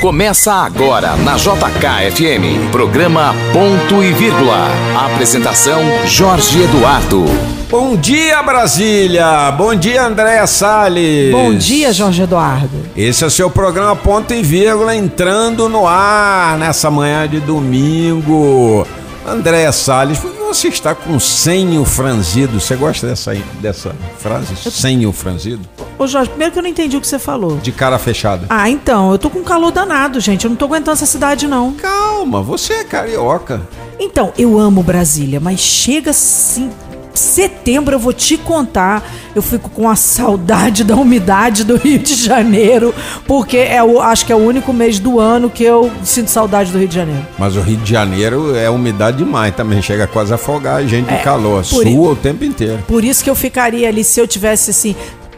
[0.00, 4.68] Começa agora na JKFM, programa Ponto e Vírgula.
[4.96, 7.24] Apresentação Jorge Eduardo.
[7.68, 9.50] Bom dia, Brasília!
[9.50, 11.32] Bom dia, Andréa Salles!
[11.32, 12.76] Bom dia, Jorge Eduardo!
[12.96, 18.86] Esse é o seu programa Ponto e Vírgula entrando no ar nessa manhã de domingo.
[19.26, 22.60] Andréa Salles, por que você está com senho franzido?
[22.60, 24.54] Você gosta dessa, dessa frase?
[24.70, 25.68] Senho franzido?
[25.98, 27.56] Ô Jorge, primeiro que eu não entendi o que você falou.
[27.56, 28.46] De cara fechada.
[28.50, 30.44] Ah, então, eu tô com calor danado, gente.
[30.44, 31.72] Eu não tô aguentando essa cidade, não.
[31.72, 33.62] Calma, você é carioca.
[33.98, 36.70] Então, eu amo Brasília, mas chega assim.
[37.14, 39.02] Setembro eu vou te contar.
[39.34, 42.94] Eu fico com a saudade da umidade do Rio de Janeiro,
[43.26, 46.70] porque é o, acho que é o único mês do ano que eu sinto saudade
[46.70, 47.26] do Rio de Janeiro.
[47.38, 51.06] Mas o Rio de Janeiro é umidade demais também, chega quase a afogar a gente
[51.08, 52.84] de calor, sua i- o tempo inteiro.
[52.86, 54.94] Por isso que eu ficaria ali, se eu tivesse assim,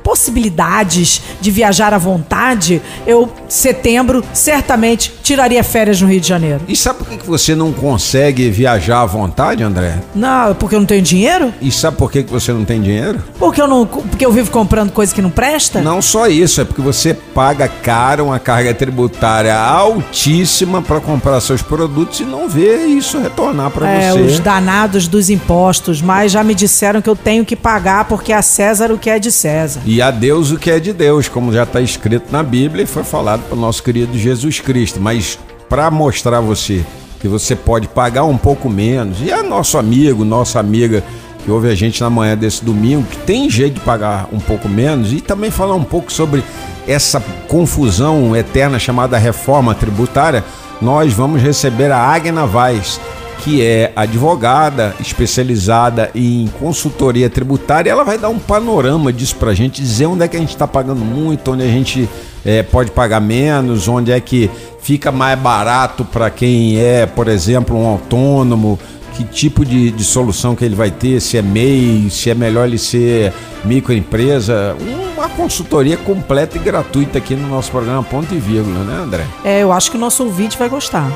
[0.09, 6.61] possibilidades de viajar à vontade, eu, setembro, certamente tiraria férias no Rio de Janeiro.
[6.67, 9.99] E sabe por que você não consegue viajar à vontade, André?
[10.15, 11.53] Não, porque eu não tenho dinheiro?
[11.61, 13.23] E sabe por que que você não tem dinheiro?
[13.39, 15.81] Porque eu não, porque eu vivo comprando coisa que não presta?
[15.81, 21.63] Não só isso, é porque você paga caro uma carga tributária altíssima para comprar seus
[21.63, 24.21] produtos e não vê isso retornar para É, você.
[24.21, 28.43] os danados dos impostos, mas já me disseram que eu tenho que pagar porque a
[28.43, 29.81] César o que é de César.
[29.85, 32.87] E a Deus o que é de Deus, como já está escrito na Bíblia e
[32.87, 35.01] foi falado pelo nosso querido Jesus Cristo.
[35.01, 36.85] Mas para mostrar a você
[37.21, 41.03] que você pode pagar um pouco menos, e é nosso amigo, nossa amiga
[41.45, 44.69] que ouve a gente na manhã desse domingo, que tem jeito de pagar um pouco
[44.69, 46.45] menos, e também falar um pouco sobre
[46.87, 50.45] essa confusão eterna chamada reforma tributária,
[50.81, 53.01] nós vamos receber a Agna Vaz,
[53.49, 57.91] que é advogada especializada em consultoria tributária.
[57.91, 60.67] Ela vai dar um panorama disso pra gente, dizer onde é que a gente está
[60.67, 62.07] pagando muito, onde a gente
[62.45, 64.51] eh, pode pagar menos, onde é que
[64.83, 68.79] fica mais barato para quem é, por exemplo, um autônomo.
[69.15, 72.69] Que tipo de, de solução que ele vai ter, se é MEI, se é melhor
[72.69, 73.33] ele ser
[73.65, 74.77] microempresa,
[75.17, 79.25] uma consultoria completa e gratuita aqui no nosso programa Ponto e Vírgula, né, André?
[79.43, 81.11] É, eu acho que o nosso ouvinte vai gostar.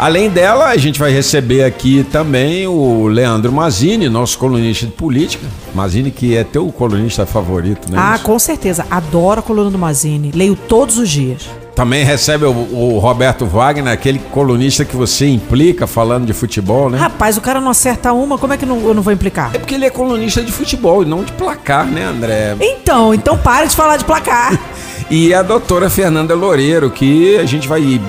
[0.00, 5.46] Além dela, a gente vai receber aqui também o Leandro Mazini, nosso colunista de política.
[5.74, 7.98] Mazini, que é teu colunista favorito, né?
[8.00, 8.86] ah, com certeza.
[8.90, 10.30] Adoro a coluna do Mazini.
[10.34, 11.50] Leio todos os dias.
[11.74, 16.96] Também recebe o, o Roberto Wagner, aquele colunista que você implica falando de futebol, né?
[16.96, 19.50] Rapaz, o cara não acerta uma, como é que não- eu não vou implicar?
[19.52, 22.56] É porque ele é colunista de futebol e não de placar, né, André?
[22.58, 24.58] Então, então pare de falar de placar.
[25.10, 28.00] E a doutora Fernanda Loureiro, que a gente vai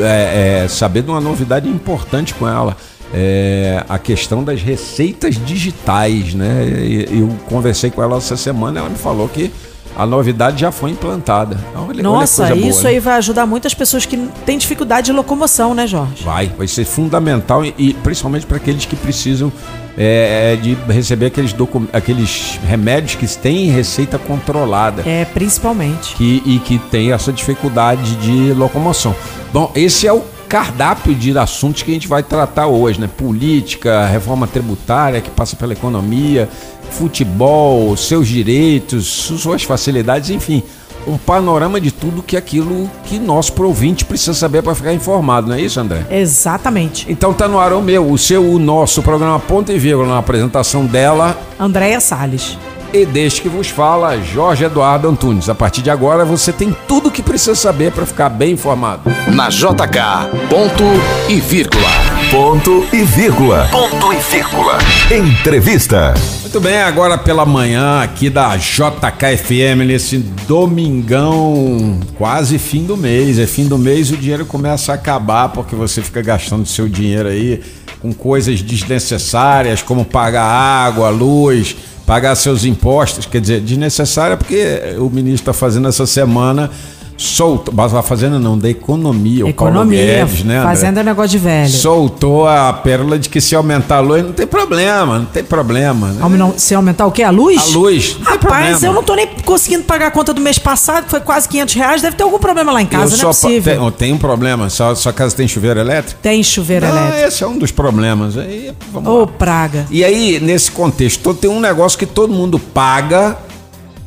[0.00, 2.76] é, é, saber de uma novidade importante com ela.
[3.12, 6.66] É, a questão das receitas digitais, né?
[7.10, 9.50] Eu conversei com ela essa semana, ela me falou que
[9.98, 11.58] a novidade já foi implantada.
[11.74, 12.90] Olha- olha Nossa, que coisa boa, isso né?
[12.90, 14.16] aí vai ajudar muitas pessoas que
[14.46, 16.22] têm dificuldade de locomoção, né, Jorge?
[16.24, 19.52] Vai, vai ser fundamental e, e principalmente para aqueles que precisam
[19.96, 21.52] é, de receber aqueles,
[21.92, 25.02] aqueles remédios que têm receita controlada.
[25.04, 26.14] É, principalmente.
[26.14, 29.14] que, e que tem essa dificuldade de locomoção.
[29.52, 33.06] Bom, esse é o cardápio de assuntos que a gente vai tratar hoje, né?
[33.06, 36.48] Política, reforma tributária que passa pela economia,
[36.90, 40.62] futebol, seus direitos, suas facilidades, enfim.
[41.06, 45.54] Um panorama de tudo que aquilo que nosso provinte precisa saber para ficar informado, não
[45.54, 46.04] é isso, André?
[46.10, 47.06] Exatamente.
[47.08, 50.18] Então tá no ar o meu, o seu, o nosso programa Ponto e Vírgula na
[50.18, 52.58] apresentação dela, Andréia Salles.
[52.92, 55.48] E deste que vos fala, Jorge Eduardo Antunes.
[55.48, 59.10] A partir de agora você tem tudo o que precisa saber para ficar bem informado.
[59.32, 60.84] Na JK, ponto
[61.28, 61.88] e vírgula.
[62.30, 63.68] Ponto e vírgula.
[63.70, 64.78] Ponto e vírgula.
[65.10, 66.14] Entrevista.
[66.42, 73.38] Muito bem, agora pela manhã aqui da JKFM, nesse domingão, quase fim do mês.
[73.38, 76.88] É fim do mês e o dinheiro começa a acabar porque você fica gastando seu
[76.88, 77.62] dinheiro aí
[78.00, 81.76] com coisas desnecessárias, como pagar água, luz,
[82.08, 83.26] pagar seus impostos.
[83.26, 86.70] Quer dizer, desnecessária porque o ministro está fazendo essa semana
[87.18, 90.58] solto, mas a fazenda não, da economia, o Paulo Economia, Guedes, né?
[90.58, 90.68] André?
[90.68, 91.68] fazenda é negócio de velho.
[91.68, 96.08] Soltou a pérola de que se aumentar a luz não tem problema, não tem problema.
[96.12, 96.22] Né?
[96.22, 97.24] Aumen- Se aumentar o quê?
[97.24, 97.60] A luz?
[97.60, 101.04] A luz, não Rapaz, eu não tô nem conseguindo pagar a conta do mês passado,
[101.04, 102.02] que foi quase 500 reais.
[102.02, 103.80] Deve ter algum problema lá em casa, eu não é possível.
[103.82, 106.20] Tem, tem um problema, sua, sua casa tem chuveiro elétrico?
[106.22, 107.26] Tem chuveiro Ah, elétrico.
[107.28, 108.36] esse é um dos problemas.
[108.38, 109.86] Aí, vamos Ô, praga.
[109.90, 113.36] E aí, nesse contexto, tem um negócio que todo mundo paga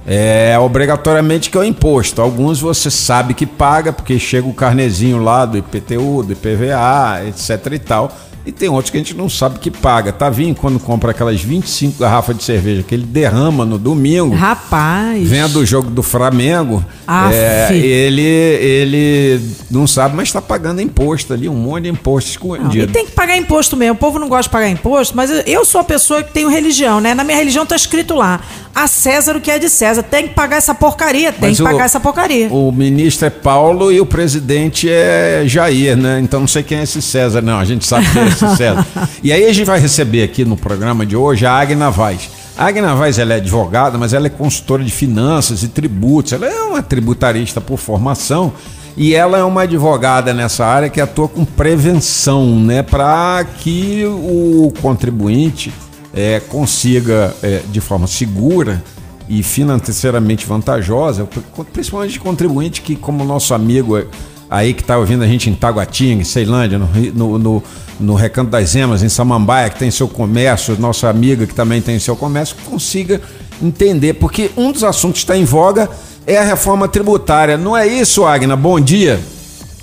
[0.06, 2.21] é, obrigatoriamente, que é o imposto.
[2.21, 7.74] Alguns você sabe que paga, porque chega o carnezinho lá do IPTU, do IPVA, etc
[7.74, 8.18] e tal.
[8.44, 10.12] E tem outros que a gente não sabe que paga.
[10.12, 14.33] Tá vindo quando compra aquelas 25 garrafas de cerveja que ele derrama no domingo.
[14.33, 15.30] Rapaz.
[15.30, 16.83] Vendo o jogo do Flamengo,
[17.31, 22.56] é, ele, ele não sabe, mas está pagando imposto ali, um monte de imposto Não,
[22.56, 22.92] e escondido.
[22.92, 23.94] tem que pagar imposto mesmo.
[23.94, 26.50] O povo não gosta de pagar imposto, mas eu- eu sou a pessoa que tenho
[26.50, 27.13] religião, né?
[27.13, 28.42] Na minha religião tá escrito lá:
[28.73, 30.03] a César o que é de César.
[30.03, 32.47] Tem que pagar essa porcaria, tem Mas que o- pagar essa porcaria.
[32.50, 36.19] O ministro é Paulo e o presidente é Jair, né?
[36.21, 37.59] Então não sei quem é esse César, não.
[37.59, 38.85] A gente sabe quem é esse César.
[39.23, 42.29] e aí a gente vai receber aqui no programa de hoje a Agna Vaz.
[42.57, 46.33] A Agna Vaz ela é advogada, mas ela é consultora de finanças e tributos.
[46.33, 48.53] Ela é uma tributarista por formação.
[48.97, 52.83] E ela é uma advogada nessa área que atua com prevenção, né?
[52.83, 55.71] Para que o contribuinte
[56.13, 58.83] eh, consiga, eh, de forma segura,
[59.29, 61.27] e financeiramente vantajosa,
[61.71, 63.97] principalmente contribuinte que, como nosso amigo
[64.49, 67.63] aí que está ouvindo a gente em Taguatinga, em Ceilândia, no, no, no,
[67.97, 71.97] no Recanto das Emas, em Samambaia, que tem seu comércio, nossa amiga que também tem
[71.97, 73.21] seu comércio, consiga
[73.61, 75.89] entender, porque um dos assuntos que está em voga
[76.27, 77.57] é a reforma tributária.
[77.57, 78.57] Não é isso, Agna?
[78.57, 79.17] Bom dia.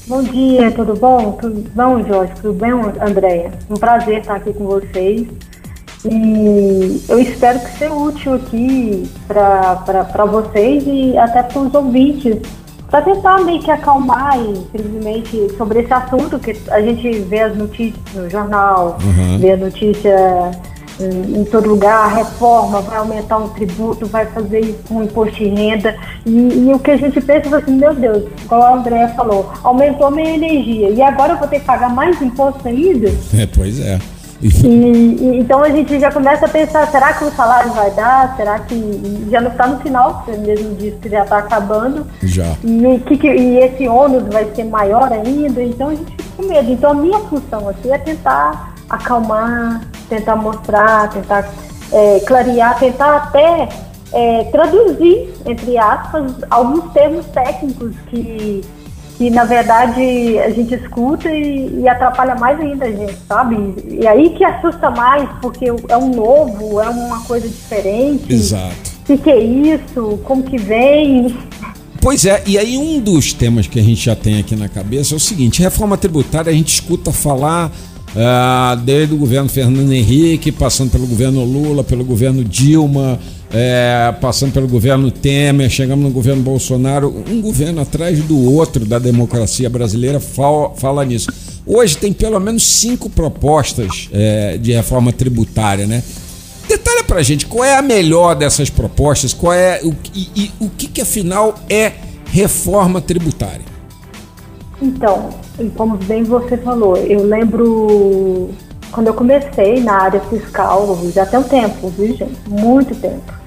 [0.06, 1.32] Bom dia, tudo bom?
[1.32, 2.32] Tudo bom, Jorge?
[2.42, 2.70] Tudo bem,
[3.00, 3.52] Andréia?
[3.70, 5.26] Um prazer estar aqui com vocês.
[6.04, 12.36] E eu espero que seja útil aqui para vocês e até para os ouvintes,
[12.88, 17.56] para tentar meio que acalmar e simplesmente sobre esse assunto que a gente vê as
[17.56, 18.96] notícias no jornal,
[19.40, 20.52] vê a notícia
[21.00, 25.48] em, em todo lugar, reforma, vai aumentar o tributo, vai fazer isso com imposto de
[25.48, 25.96] renda.
[26.24, 30.10] E, e o que a gente pensa assim, meu Deus, igual a Andréa falou, aumentou
[30.10, 33.08] minha energia e agora eu vou ter que pagar mais imposto ainda?
[33.36, 33.98] É, pois é.
[34.64, 38.36] E, então a gente já começa a pensar, será que o salário vai dar?
[38.36, 42.06] Será que já não está no final, você mesmo disse que já está acabando.
[42.22, 42.54] Já.
[42.62, 46.70] E, que- e esse ônus vai ser maior ainda, então a gente fica com medo.
[46.70, 51.48] Então a minha função aqui é tentar acalmar, tentar mostrar, tentar
[51.92, 53.68] é, clarear, tentar até
[54.12, 58.62] é, traduzir, entre aspas, alguns termos técnicos que,
[59.18, 63.74] que na verdade a gente escuta e, e atrapalha mais ainda a gente, sabe?
[63.90, 68.32] E aí que assusta mais, porque é um novo, é uma coisa diferente.
[68.32, 68.90] Exato.
[69.00, 70.20] O que, que é isso?
[70.22, 71.36] Como que vem?
[72.00, 75.14] Pois é, e aí um dos temas que a gente já tem aqui na cabeça
[75.14, 77.72] é o seguinte: reforma tributária a gente escuta falar
[78.16, 83.18] ah, desde o governo Fernando Henrique, passando pelo governo Lula, pelo governo Dilma,
[83.52, 88.98] eh, passando pelo governo Temer, chegamos no governo Bolsonaro, um governo atrás do outro da
[88.98, 91.28] democracia brasileira fala, fala nisso.
[91.66, 96.02] Hoje tem pelo menos cinco propostas eh, de reforma tributária, né?
[96.68, 100.68] Detalha pra gente qual é a melhor dessas propostas, qual é o, e, e o
[100.68, 101.92] que, que afinal é
[102.30, 103.64] reforma tributária.
[104.80, 105.30] Então,
[105.76, 108.50] como bem você falou, eu lembro
[108.92, 112.38] quando eu comecei na área fiscal, já tem um tempo, viu gente?
[112.48, 113.38] Muito tempo.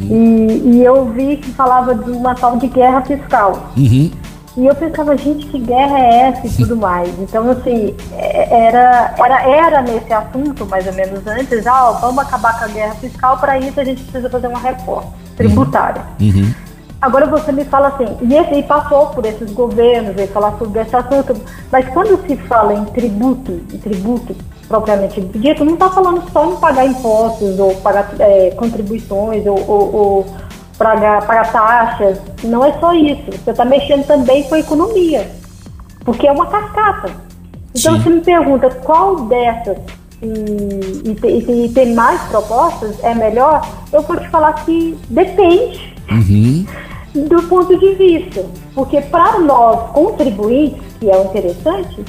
[0.00, 3.70] E, e eu vi que falava de uma tal de guerra fiscal.
[3.76, 4.10] Uhum.
[4.56, 7.08] E eu pensava, gente, que guerra é essa e tudo mais.
[7.18, 12.18] Então, assim, é- era, era, era nesse assunto, mais ou menos antes, ah, ó, vamos
[12.18, 16.02] acabar com a guerra fiscal, para isso a gente precisa fazer uma reforma tributária.
[16.20, 16.52] Uhum.
[17.00, 20.80] Agora você me fala assim, e esse e passou por esses governos, veio falar sobre
[20.80, 21.34] esse assunto,
[21.70, 24.36] mas quando se fala em tributo, em tributo
[24.68, 29.94] propriamente dito, não está falando só em pagar impostos ou pagar é, contribuições ou, ou,
[29.94, 30.26] ou
[30.78, 33.30] pagar, pagar taxas, não é só isso.
[33.30, 35.30] Você está mexendo também com a economia,
[36.04, 37.10] porque é uma cascata.
[37.74, 38.02] Então Sim.
[38.02, 39.78] você me pergunta qual dessas
[40.22, 40.26] e,
[41.08, 46.66] e, e e tem mais propostas é melhor, eu vou te falar que depende Uhum.
[47.28, 48.44] do ponto de vista.
[48.74, 52.04] Porque para nós contribuintes, que é o interessante,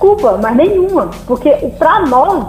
[0.00, 1.10] desculpa, mas nenhuma.
[1.26, 2.46] Porque para nós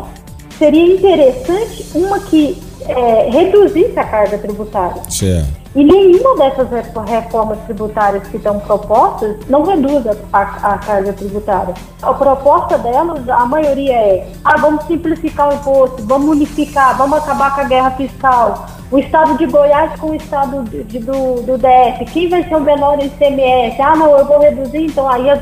[0.58, 5.02] seria interessante uma que é, reduzisse a carga tributária.
[5.10, 5.62] Certo.
[5.74, 11.14] E nenhuma dessas refor- reformas tributárias que estão propostas não reduz a, a- a carga
[11.14, 11.74] tributária.
[12.02, 17.56] A proposta delas, a maioria é: ah, vamos simplificar o imposto, vamos unificar, vamos acabar
[17.56, 18.66] com a guerra fiscal.
[18.92, 22.56] O estado de Goiás com o estado de- de- do, do DF, quem vai ser
[22.58, 23.82] o menor ICMS?
[23.82, 25.40] Ah, não, eu vou reduzir, então aí as,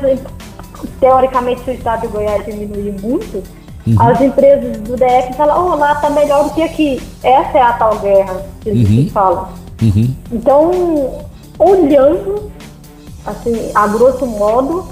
[1.00, 3.43] teoricamente se o estado de Goiás diminuir muito,
[3.98, 7.01] as empresas do DF falam, oh, lá está melhor do que aqui.
[7.24, 9.50] Essa é a tal guerra que a gente fala.
[9.81, 10.13] Uhum.
[10.31, 11.25] Então,
[11.57, 12.51] olhando,
[13.25, 14.86] assim, a grosso modo,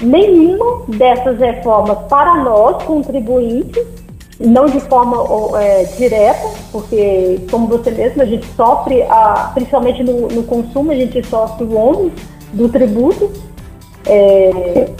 [0.00, 3.84] nenhuma dessas reformas para nós, contribuintes,
[4.38, 5.16] não de forma
[5.58, 10.94] é, direta, porque, como você mesmo, a gente sofre, a, principalmente no, no consumo, a
[10.94, 12.12] gente sofre o ônus
[12.52, 13.32] do tributo.
[14.04, 14.90] É,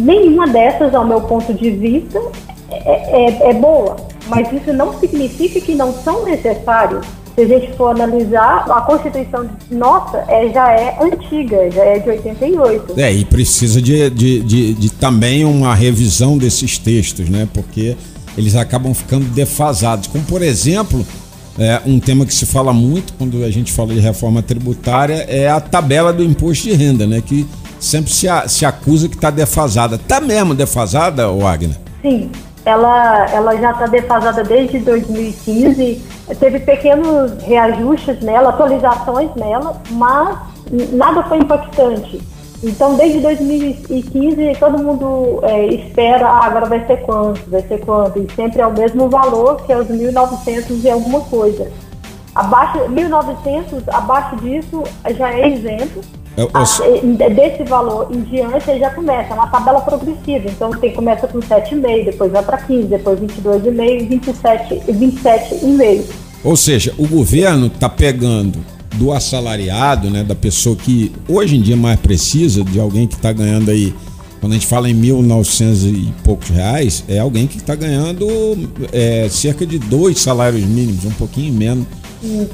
[0.00, 2.20] nenhuma dessas, ao meu ponto de vista,
[2.70, 3.96] é, é, é boa,
[4.28, 9.48] mas isso não significa que não são necessários se a gente for analisar, a Constituição
[9.70, 13.00] nossa é, já é antiga, já é de 88.
[13.00, 17.48] É, e precisa de, de, de, de, também uma revisão desses textos, né?
[17.54, 17.96] Porque
[18.36, 20.08] eles acabam ficando defasados.
[20.08, 21.06] Como, por exemplo,
[21.58, 25.48] é, um tema que se fala muito quando a gente fala de reforma tributária é
[25.48, 27.22] a tabela do imposto de renda, né?
[27.24, 27.46] Que
[27.80, 29.96] sempre se, a, se acusa que está defasada.
[29.96, 31.76] Está mesmo defasada, Wagner?
[32.02, 32.30] Sim,
[32.64, 36.02] ela, ela já está defasada desde 2015.
[36.38, 40.38] Teve pequenos reajustes nela, atualizações nela, mas
[40.92, 42.20] nada foi impactante.
[42.62, 48.18] Então, desde 2015, todo mundo é, espera, ah, agora vai ser quanto, vai ser quanto,
[48.18, 51.72] e sempre é o mesmo valor, que é os 1.900 e alguma coisa.
[52.34, 54.84] Abaixo, 1.900, abaixo disso,
[55.16, 56.00] já é isento.
[56.36, 56.50] Eu...
[56.54, 60.48] A, desse valor em diante, já começa, é uma tabela progressiva.
[60.48, 66.04] Então, tem, começa com 7,5, depois vai para 15, depois 22,5, 27, 27,5.
[66.42, 68.58] Ou seja, o governo está pegando
[68.94, 73.32] do assalariado, né, da pessoa que hoje em dia mais precisa, de alguém que está
[73.32, 73.94] ganhando aí,
[74.40, 78.26] quando a gente fala em 1.900 e poucos reais, é alguém que está ganhando
[78.92, 81.86] é, cerca de dois salários mínimos, um pouquinho menos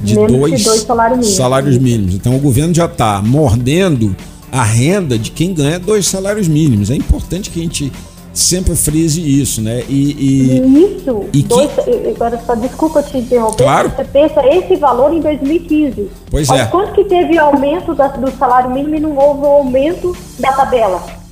[0.03, 1.37] de dois, dois salários, mínimos.
[1.37, 2.15] salários mínimos.
[2.15, 4.15] Então o governo já está mordendo
[4.51, 6.91] a renda de quem ganha dois salários mínimos.
[6.91, 7.93] É importante que a gente
[8.33, 9.83] sempre frise isso, né?
[9.89, 11.25] E, e isso.
[11.33, 12.09] E dois, que...
[12.11, 13.65] Agora só desculpa te interromper.
[13.65, 13.93] Claro.
[13.97, 16.11] Você pensa esse valor em 2015.
[16.31, 16.67] Pois Olha é.
[16.67, 21.26] Quanto que teve aumento da, do salário mínimo e não houve aumento da tabela?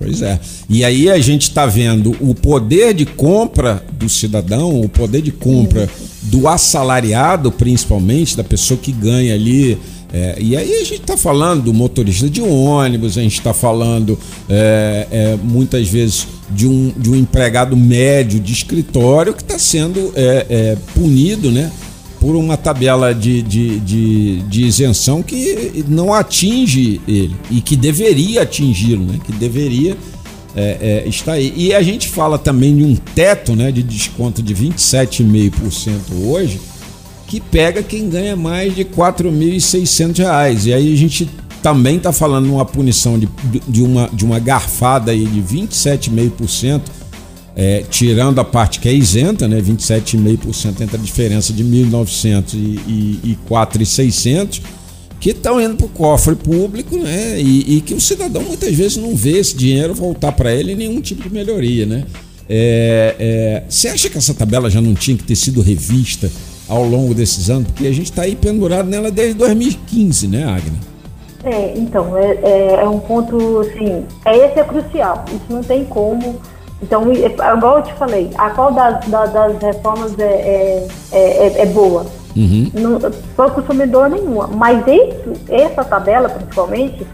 [0.00, 0.40] Pois é.
[0.68, 5.30] E aí a gente está vendo o poder de compra do cidadão, o poder de
[5.30, 5.88] compra
[6.22, 9.78] do assalariado, principalmente, da pessoa que ganha ali
[10.12, 14.18] é, e aí a gente está falando do motorista de ônibus, a gente está falando
[14.48, 20.12] é, é, muitas vezes de um, de um empregado médio de escritório que está sendo
[20.16, 21.70] é, é, punido né,
[22.20, 28.42] por uma tabela de, de, de, de, isenção que não atinge ele e que deveria
[28.42, 29.96] atingi-lo, né, que deveria
[30.54, 31.52] é, estar aí.
[31.56, 35.92] E a gente fala também de um teto né, de desconto de 27,5%
[36.24, 36.60] hoje
[37.26, 40.66] que pega quem ganha mais de R$ 4.600.
[40.66, 41.30] E aí a gente
[41.62, 43.28] também está falando de uma punição de,
[43.68, 46.82] de, uma, de uma garfada aí de 27,5%,
[47.60, 49.60] é, tirando a parte que é isenta, né?
[49.60, 54.62] 27,5% entre a diferença de 1.900 e, e, e 4.600
[55.20, 57.38] que estão indo para o cofre público, né?
[57.38, 61.02] E, e, que o cidadão muitas vezes não vê esse dinheiro voltar para ele nenhum
[61.02, 62.06] tipo de melhoria, né?
[62.48, 66.32] É, é, você acha que essa tabela já não tinha que ter sido revista
[66.66, 67.66] ao longo desses anos?
[67.66, 70.80] Porque a gente está aí pendurado nela desde 2015, né, Agnes?
[71.44, 75.84] É, então, é, é, é, um ponto, assim, é, esse é crucial, isso não tem
[75.84, 76.40] como.
[76.82, 81.62] Então, é, igual eu te falei, a qual das, das, das reformas é, é, é,
[81.62, 82.06] é boa?
[82.36, 82.70] Uhum.
[83.34, 84.46] para o consumidor nenhuma.
[84.46, 87.04] Mas isso, essa tabela, principalmente,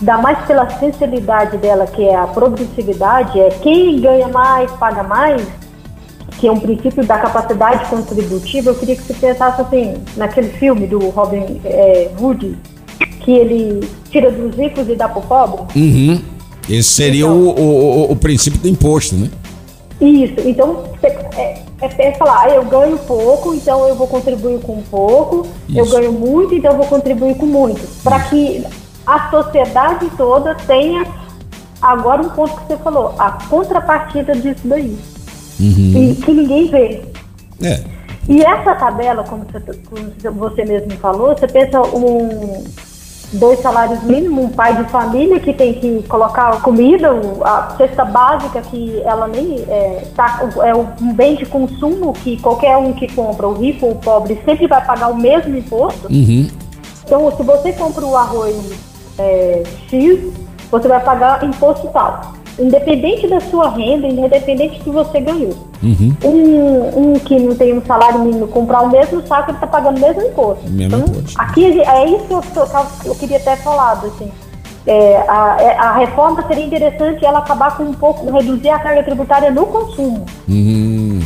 [0.00, 5.42] dá mais pela sensibilidade dela, que é a progressividade, é quem ganha mais, paga mais,
[6.38, 10.86] que é um princípio da capacidade contributiva, eu queria que você pensasse assim, naquele filme
[10.86, 12.56] do Robin é, Hood,
[13.20, 15.62] que ele tira dos ricos e dá para o pobre.
[15.78, 16.20] Uhum.
[16.70, 19.28] Esse seria então, o, o, o, princípio do imposto, né?
[20.00, 25.46] Isso, então é, é, falar, ah, eu ganho pouco, então eu vou contribuir com pouco,
[25.68, 25.78] isso.
[25.78, 27.80] eu ganho muito, então eu vou contribuir com muito.
[28.02, 28.64] Para que
[29.04, 31.04] a sociedade toda tenha
[31.82, 34.96] agora um ponto que você falou, a contrapartida disso daí
[35.58, 36.12] uhum.
[36.12, 37.02] e que ninguém vê.
[37.62, 37.80] É.
[38.28, 39.78] E essa tabela, como você,
[40.22, 42.64] como você mesmo falou, você pensa um
[43.32, 47.10] dois salários mínimos, um pai de família que tem que colocar comida,
[47.44, 52.76] a cesta básica que ela nem é, tá, é um bem de consumo que qualquer
[52.76, 56.08] um que compra, o rico ou o pobre, sempre vai pagar o mesmo imposto.
[56.08, 56.48] Uhum.
[57.04, 58.56] Então, se você compra o arroz
[59.18, 60.32] é, X,
[60.70, 65.54] você vai pagar imposto tal independente da sua renda, independente do que você ganhou.
[65.82, 66.14] Uhum.
[66.24, 69.98] Um, um, que não tem um salário mínimo comprar o mesmo saco, ele está pagando
[69.98, 70.68] o mesmo imposto.
[70.68, 71.40] Mesmo então, imposto.
[71.40, 72.66] Aqui é isso que eu,
[73.06, 74.30] eu queria ter falado, assim.
[74.86, 79.02] É, a, é, a, reforma seria interessante ela acabar com um pouco, reduzir a carga
[79.02, 80.24] tributária no consumo.
[80.48, 81.20] Uhum.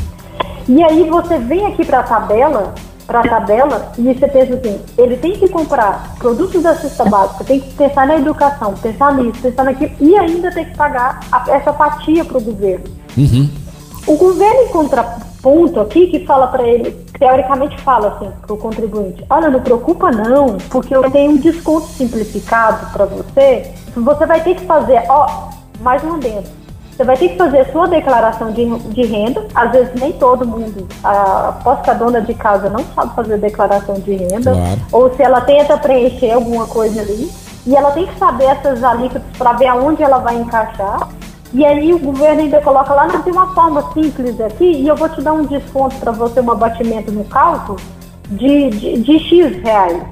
[0.69, 2.75] E aí você vem aqui para a tabela
[3.06, 7.44] para a tabela e você pensa assim, ele tem que comprar produtos da cesta básica,
[7.44, 11.44] tem que pensar na educação, pensar nisso, pensar naquilo e ainda tem que pagar a,
[11.50, 12.84] essa fatia para o governo.
[13.16, 13.49] Uhum.
[14.06, 19.25] O governo em contraponto aqui que fala para ele, teoricamente fala assim para o contribuinte,
[19.30, 24.56] olha, não preocupa não, porque eu tenho um desconto simplificado para você, você vai ter
[24.56, 26.49] que fazer, ó, mais um adendo,
[26.96, 29.44] Você vai ter que fazer a sua declaração de, de renda.
[29.52, 33.38] Às vezes nem todo mundo, a, posso que a dona de casa não sabe fazer
[33.38, 34.80] declaração de renda, Claro.
[34.92, 37.28] ou se ela tenta preencher alguma coisa ali,
[37.66, 41.08] e ela tem que saber essas alíquotas para ver aonde ela vai encaixar.
[41.52, 44.94] E aí o governo ainda coloca lá, não tem uma forma simples aqui, e eu
[44.94, 47.78] vou te dar um desconto para você, um abatimento no cálculo
[48.28, 50.02] de, de, de X reais.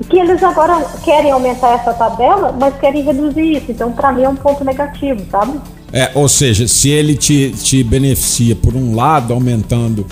[0.00, 3.70] E que eles agora querem aumentar essa tabela, mas querem reduzir isso.
[3.70, 5.60] Então, para mim, é um ponto negativo, sabe?
[5.94, 10.04] É, ou seja, se ele te, te beneficia, por um lado, aumentando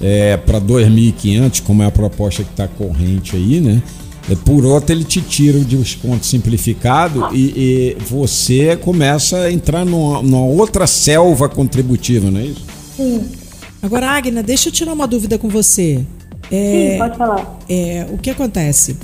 [0.00, 3.80] é, para 2.500, como é a proposta que está corrente aí, né?
[4.28, 9.84] É, por outro, ele te tira o desconto simplificado e, e você começa a entrar
[9.84, 12.64] numa, numa outra selva contributiva, não é isso?
[12.96, 13.24] Sim,
[13.80, 16.04] Agora, Agna, deixa eu tirar uma dúvida com você.
[16.50, 17.58] É, sim, pode falar.
[17.68, 18.96] é, o que acontece?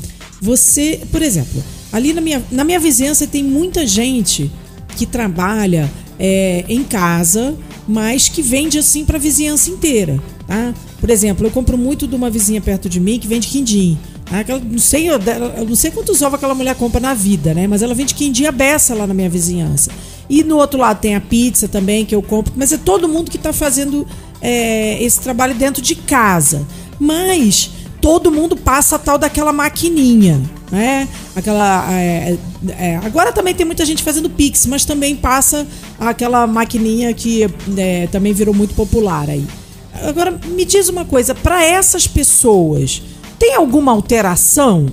[0.43, 1.63] Você, por exemplo,
[1.93, 4.51] ali na minha, na minha vizinhança tem muita gente
[4.97, 7.55] que trabalha é, em casa,
[7.87, 10.73] mas que vende assim para a vizinhança inteira, tá?
[11.01, 13.99] Por exemplo, eu compro muito de uma vizinha perto de mim que vende quindim.
[14.25, 14.41] tá?
[14.41, 15.19] Aquela- não, sei, eu,
[15.57, 17.67] eu não sei quantos ovos aquela mulher compra na vida, né?
[17.67, 19.91] Mas ela vende quindim a beça lá na minha vizinhança.
[20.31, 23.31] E no outro lado tem a pizza também que eu compro, mas é todo mundo
[23.31, 24.07] que está fazendo
[24.41, 26.67] é, esse trabalho dentro de casa.
[26.99, 27.71] Mas
[28.05, 30.39] todo mundo passa a tal daquela maquininha,
[30.71, 31.09] né?
[31.35, 31.91] Aquela.
[31.91, 32.37] é,
[32.79, 35.67] é, agora também tem muita gente fazendo Pix, mas também passa
[35.99, 39.47] aquela maquininha que é, também virou muito popular aí.
[40.07, 43.03] Agora, me diz uma coisa, para essas pessoas,
[43.39, 44.85] tem alguma alteração?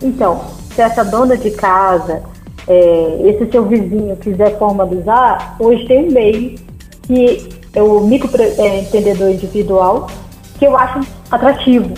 [0.00, 0.40] Então,
[0.72, 2.22] se essa dona de casa,
[2.68, 6.56] é, esse seu vizinho quiser formalizar, hoje tem MEI,
[7.02, 10.08] que é o microempreendedor individual,
[10.56, 11.00] que eu acho
[11.32, 11.94] atrativo.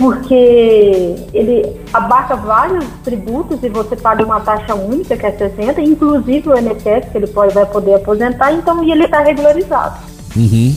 [0.00, 6.48] Porque ele abarca vários tributos e você paga uma taxa única, que é 60, inclusive
[6.48, 9.98] o INSS, que ele pode, vai poder aposentar, então e ele está regularizado.
[10.34, 10.74] Uhum.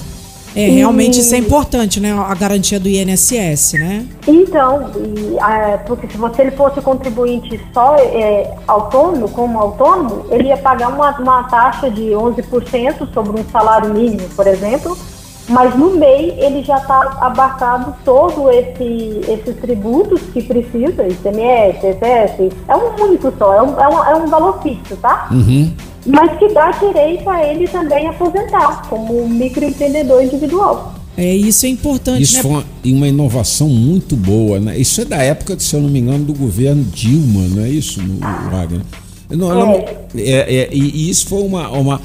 [0.54, 2.12] É, realmente isso é importante, né?
[2.12, 4.06] A garantia do INSS, né?
[4.28, 10.50] Então, e, ah, porque se você ele fosse contribuinte só é, autônomo, como autônomo, ele
[10.50, 14.98] ia pagar uma, uma taxa de 11% sobre um salário mínimo, por exemplo,
[15.50, 22.54] mas no MEI ele já está abarcado todo esse, esses tributos que precisa, ICMS, ISS,
[22.68, 25.28] é um único só, é um, é um, é um valor fixo, tá?
[25.32, 25.72] Uhum.
[26.06, 30.94] Mas que dá direito a ele também aposentar, como microempreendedor individual.
[31.16, 32.42] É, isso é importante, Isso né?
[32.42, 34.76] foi uma, e uma inovação muito boa, né?
[34.78, 38.02] Isso é da época, se eu não me engano, do governo Dilma, não é isso,
[38.52, 38.82] Wagner?
[39.30, 39.86] Não, não- É.
[40.18, 42.02] é, é, e, e isso foi uma, uma.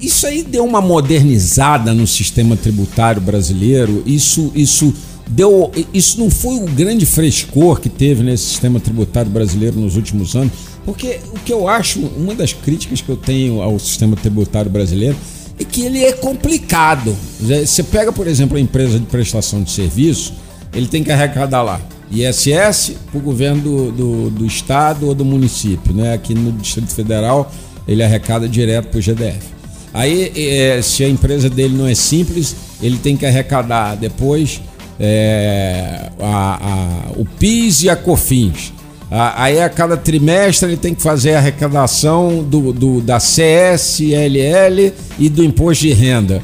[0.00, 4.02] Isso aí deu uma modernizada no sistema tributário brasileiro.
[4.04, 4.92] Isso, isso
[5.28, 5.70] deu.
[5.94, 10.52] Isso não foi o grande frescor que teve nesse sistema tributário brasileiro nos últimos anos.
[10.84, 15.16] Porque o que eu acho, uma das críticas que eu tenho ao sistema tributário brasileiro
[15.58, 17.16] é que ele é complicado.
[17.40, 20.34] Você pega, por exemplo, a empresa de prestação de serviço,
[20.72, 25.24] ele tem que arrecadar lá ISS para o governo do, do, do estado ou do
[25.24, 25.92] município.
[25.92, 26.12] Né?
[26.14, 27.50] Aqui no Distrito Federal,
[27.86, 29.55] ele arrecada direto para o GDF.
[29.96, 34.60] Aí, eh, se a empresa dele não é simples, ele tem que arrecadar depois
[35.00, 38.72] eh, a- a- o PIS e a COFINS.
[39.10, 45.28] Aí a cada trimestre ele tem que fazer a arrecadação do, do- da CSLL e
[45.28, 46.42] do imposto de renda.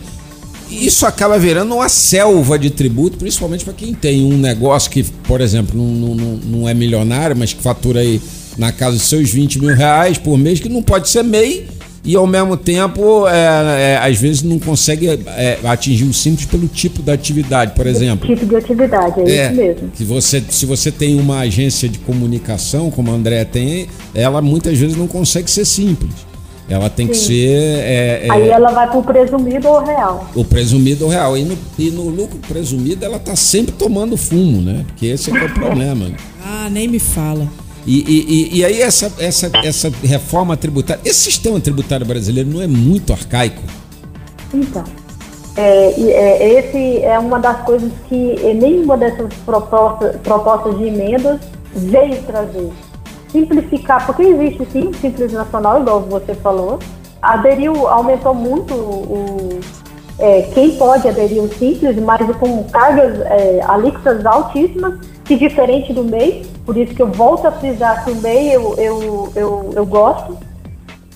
[0.70, 5.40] Isso acaba virando uma selva de tributo, principalmente para quem tem um negócio que, por
[5.40, 8.20] exemplo, não, não- não, não é milionário, mas que fatura aí
[8.56, 11.66] na casa dos seus 20 mil reais por mês, que não pode ser MEI
[12.04, 16.66] e ao mesmo tempo, é, é, às vezes, não consegue é, atingir o simples pelo
[16.66, 18.26] tipo da atividade, por exemplo.
[18.26, 19.88] Tipo de atividade, é, É, isso mesmo.
[19.90, 24.76] que você, se você tem uma agência de comunicação, como a Andrea tem, ela muitas
[24.76, 26.12] vezes não consegue ser simples.
[26.68, 27.26] Ela tem que Sim.
[27.26, 27.48] ser
[27.80, 30.30] é, é, Aí ela vai pro presumido ou real.
[30.34, 31.36] o presumido real.
[31.36, 34.84] E no, e no lucro presumido ela tá sempre tomando fumo, né?
[34.86, 36.10] Porque esse é, que é o problema.
[36.42, 37.46] Ah, nem me fala.
[37.86, 42.66] E, e, e- aí essa, essa, essa reforma tributária, esse sistema tributário brasileiro não é
[42.66, 43.62] muito arcaico?
[44.54, 44.84] Então,
[45.56, 48.14] é, é, esse é uma das coisas que
[48.54, 51.40] nenhuma dessas propostas, propostas de emendas
[51.74, 52.70] veio trazer.
[53.30, 56.78] Simplificar, porque existe sim o Simples Nacional, igual você falou.
[57.20, 59.60] Aderiu, aumentou muito o,
[60.18, 66.02] é, quem pode aderir ao Simples, mas com cargas, é, alíquotas altíssimas, que diferente do
[66.04, 69.86] MEI, por isso que eu volto a frisar que o MEI eu, eu, eu, eu
[69.86, 70.36] gosto.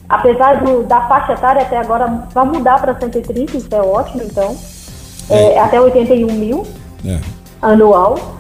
[0.09, 4.57] Apesar do- da faixa etária até agora vai mudar para 130, isso é ótimo, então.
[5.29, 5.59] É, É.
[5.59, 6.65] até 81 mil
[7.05, 7.19] É.
[7.61, 8.36] anual.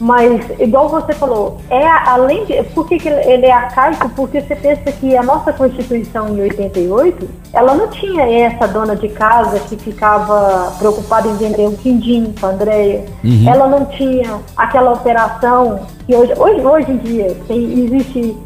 [0.00, 2.62] Mas, igual você falou, é além de.
[2.74, 4.08] Por que, que ele é arcaico?
[4.10, 9.08] Porque você pensa que a nossa Constituição em 88, ela não tinha essa dona de
[9.08, 13.04] casa que ficava preocupada em vender um quindim para Andréia.
[13.22, 13.48] Uhum.
[13.48, 18.36] Ela não tinha aquela operação que hoje, hoje, hoje em dia tem, existe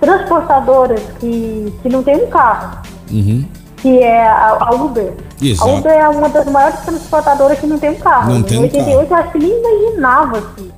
[0.00, 2.78] transportadoras que, que não tem um carro.
[3.10, 3.44] Uhum.
[3.76, 5.12] Que é a, Uber.
[5.42, 5.70] Exato.
[5.70, 8.32] A Uber é uma das maiores transportadoras que não tem um carro.
[8.32, 9.10] Não tem em 88 um carro.
[9.10, 10.72] eu acho que nem imaginava assim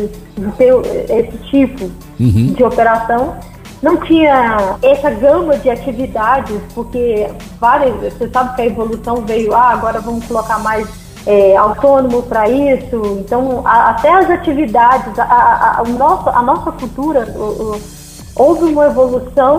[0.00, 0.72] de ter
[1.10, 1.84] esse tipo
[2.20, 2.52] Uhum.
[2.54, 3.34] de operação.
[3.82, 7.28] Não tinha essa gama de atividades, porque
[7.60, 10.86] várias, você sabe que a evolução veio, ah, agora vamos colocar mais
[11.28, 13.02] é, autônomo para isso.
[13.20, 17.40] Então, a- até as atividades, a, a, a, nosso, a nossa cultura, o-
[17.74, 17.80] o-
[18.36, 19.58] houve uma evolução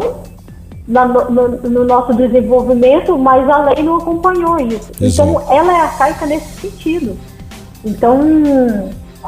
[0.88, 4.89] na- no, no- no nosso desenvolvimento, mas a lei não acompanhou isso.
[5.02, 5.30] Exato.
[5.30, 7.17] Então, ela é arcaica nesse sentido.
[7.84, 8.17] Então,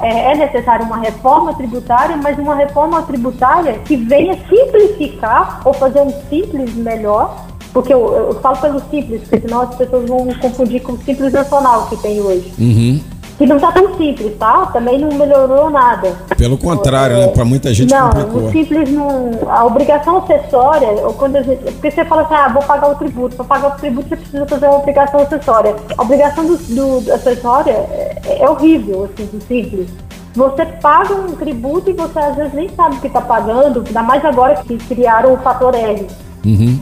[0.01, 6.01] é, é necessária uma reforma tributária, mas uma reforma tributária que venha simplificar ou fazer
[6.01, 10.81] um simples melhor, porque eu, eu falo pelo simples, porque senão as pessoas vão confundir
[10.81, 12.53] com o simples nacional que tem hoje.
[12.57, 13.18] Uhum.
[13.39, 14.65] Que não está tão simples, tá?
[14.65, 16.12] Também não melhorou nada.
[16.38, 17.28] Pelo contrário, né?
[17.30, 18.43] Para muita gente não, complicou.
[18.43, 19.32] o simples não.
[19.49, 22.95] A obrigação acessória, ou quando a gente, porque você fala assim, ah, vou pagar o
[22.95, 23.38] tributo.
[23.38, 25.73] Para pagar o tributo você precisa fazer uma obrigação acessória.
[25.97, 29.88] A obrigação do, do- do acessória é, é horrível, assim, do simples.
[30.36, 34.04] Você paga um tributo e você às vezes nem sabe o que está pagando, ainda
[34.04, 36.06] mais agora que criaram o fator R.
[36.45, 36.78] Uhum.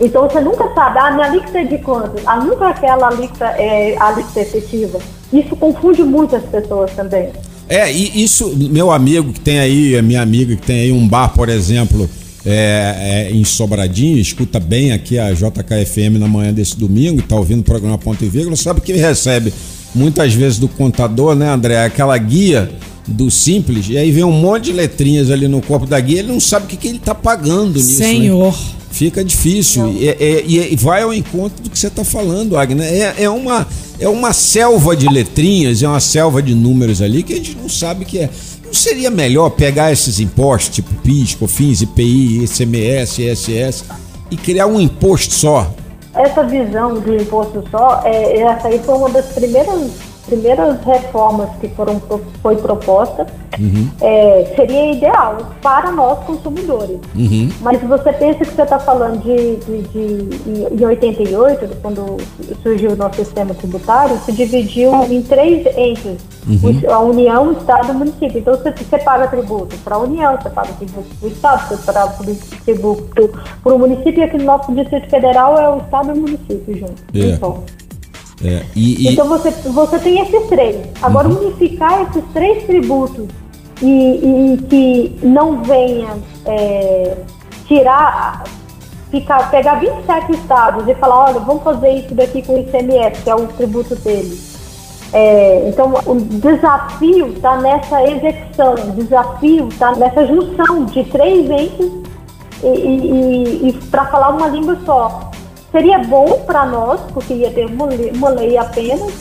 [0.00, 2.12] Então você nunca sabe, ah, minha alíquota é de quanto?
[2.24, 4.98] Ah, nunca aquela alíquota é a alíquota efetiva.
[5.32, 7.28] Isso confunde muito as pessoas também.
[7.68, 11.34] É, e isso, meu amigo que tem aí, minha amiga que tem aí um bar,
[11.34, 12.08] por exemplo,
[12.46, 17.60] é, é, em Sobradinho, escuta bem aqui a JKFM na manhã desse domingo, tá ouvindo
[17.60, 19.52] o programa Ponto e Vírgula, sabe que recebe
[19.94, 21.84] muitas vezes do contador, né, André?
[21.84, 22.70] Aquela guia
[23.08, 26.28] do Simples, e aí vem um monte de letrinhas ali no corpo da guia, ele
[26.32, 28.00] não sabe o que, que ele tá pagando nisso.
[28.00, 28.06] né?
[28.06, 28.54] Senhor.
[28.90, 29.88] Fica difícil.
[29.92, 32.84] E, é- e- e vai ao encontro do que você está falando, Agnes.
[32.84, 33.66] É, é, uma,
[34.00, 37.68] é uma selva de letrinhas, é uma selva de números ali que a gente não
[37.68, 38.30] sabe o que é.
[38.64, 43.84] Não seria melhor pegar esses impostos, tipo PIS, COFINS, IPI, ICMS, ISS,
[44.30, 45.72] e criar um imposto só?
[46.14, 49.90] Essa visão do imposto só, é, essa aí foi uma das primeiras,
[50.28, 52.00] primeiras reformas que foram,
[52.42, 53.26] foi proposta.
[54.00, 56.98] É, seria ideal para nós consumidores.
[57.16, 57.50] Uhum.
[57.60, 62.18] Mas se você pensa que você está falando de, de, de- em 88, quando
[62.62, 66.18] surgiu o nosso sistema tributário, se dividiu em três entes:
[66.62, 68.38] O- a União, o Estado e o município.
[68.38, 72.14] Então você, paga tributo para a União, você paga tributo para o Estado, você paga
[72.64, 73.30] tributo
[73.64, 76.78] para o município, e aqui no nosso Distrito Federal é o Estado e o município
[76.78, 77.02] junto.
[77.12, 77.18] É.
[77.30, 77.64] Então,
[78.44, 80.76] É, e, e- então você, você tem esses três.
[81.02, 83.26] Agora, unificar esses três tributos
[83.82, 87.16] e, e que não venha é,
[87.66, 88.44] tirar,
[89.10, 93.30] ficar, pegar 27 estados e falar, olha, vamos fazer isso daqui com o ICMS, que
[93.30, 94.56] é o tributo deles.
[95.12, 101.90] É, então, o desafio está nessa execução, o desafio está nessa junção de três entes
[102.62, 105.30] e, e, e para falar uma língua só.
[105.70, 109.12] Seria bom para nós, porque ia ter uma lei, uma lei apenas,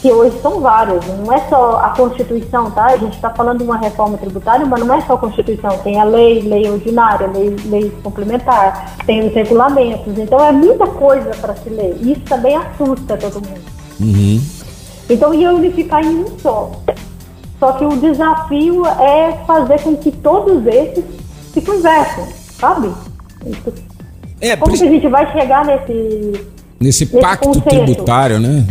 [0.00, 2.84] que hoje são várias, não é só a Constituição, tá?
[2.84, 5.98] A gente está falando de uma reforma tributária, mas não é só a Constituição, tem
[5.98, 11.56] a lei, lei ordinária, lei, lei complementar, tem os regulamentos, então é muita coisa para
[11.56, 11.96] se ler.
[12.02, 13.62] Isso também assusta todo mundo.
[13.98, 14.42] Uhum.
[15.08, 16.70] Então ia unificar em um só.
[17.58, 21.04] Só que o desafio é fazer com que todos esses
[21.50, 22.26] se conversem,
[22.60, 22.92] sabe?
[23.46, 23.93] Isso.
[24.40, 25.92] É, Como que a gente vai chegar nesse.
[25.92, 28.64] nesse nesse pacto tributário, né?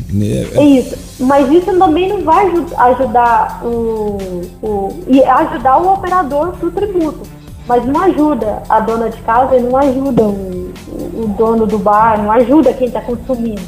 [0.55, 0.95] É- isso.
[1.19, 4.17] Mas isso também não vai aju- ajudar o,
[4.61, 4.99] o.
[5.07, 7.21] e ajudar o operador do tributo.
[7.67, 12.21] Mas não ajuda a dona de casa e não ajuda o, o- dono do bar,
[12.21, 13.61] não ajuda quem está consumindo.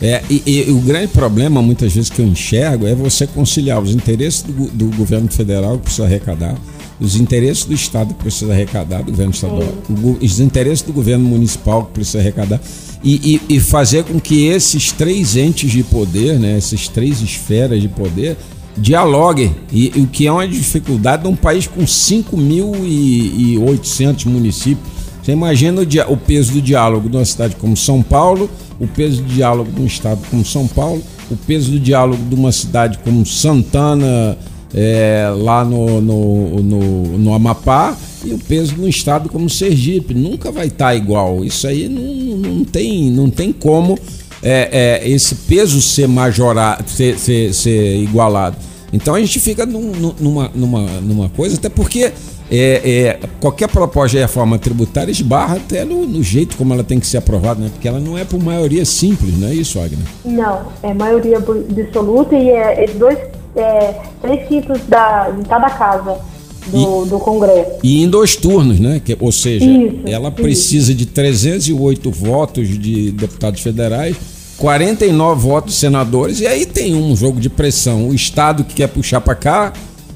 [0.00, 3.94] É, e, e o grande problema, muitas vezes, que eu enxergo é você conciliar os
[3.94, 6.56] interesses do, do governo federal, que precisa arrecadar,
[7.02, 11.24] os interesses do Estado, que precisa arrecadar, do governo estadual, o os interesses do governo
[11.28, 12.60] municipal, que precisa arrecadar,
[13.02, 17.80] e, e- e fazer com que esses três entes de poder, né, essas três esferas
[17.82, 18.36] de poder,
[18.76, 19.54] dialoguem.
[19.72, 24.92] E, e o que é uma dificuldade num país com 5.800 municípios.
[25.22, 29.28] Você imagina o, o peso do diálogo numa cidade como São Paulo, o peso do
[29.28, 33.24] diálogo de um estado como São Paulo, o peso do diálogo de uma cidade como
[33.24, 34.36] Santana,
[34.74, 40.14] é, lá no, no, no, no Amapá, e o peso um estado como Sergipe.
[40.14, 41.44] Nunca vai estar igual.
[41.44, 43.98] Isso aí não, não, tem, não tem como
[44.42, 48.56] é, é, esse peso ser majorado, ser, ser, ser igualado.
[48.92, 52.12] Então a gente fica num- numa, numa, numa coisa, até porque
[52.50, 57.00] é, é, qualquer proposta de reforma tributária esbarra até no, no jeito como ela tem
[57.00, 57.70] que ser aprovada, né?
[57.72, 60.04] Porque ela não é por maioria simples, não é isso, Agner?
[60.24, 63.18] Não, é maioria absoluta e é, é dois,
[63.56, 66.18] é, três quintos da, de cada casa
[66.66, 67.78] do, do Congresso.
[67.82, 69.00] E em dois turnos, né?
[69.04, 70.36] Que, ou seja, Isso, ela isso.
[70.36, 74.16] precisa de 308 votos de deputados federais,
[74.58, 78.08] 49 votos senadores, e aí tem um jogo de pressão.
[78.08, 79.72] O Estado que quer puxar para cá,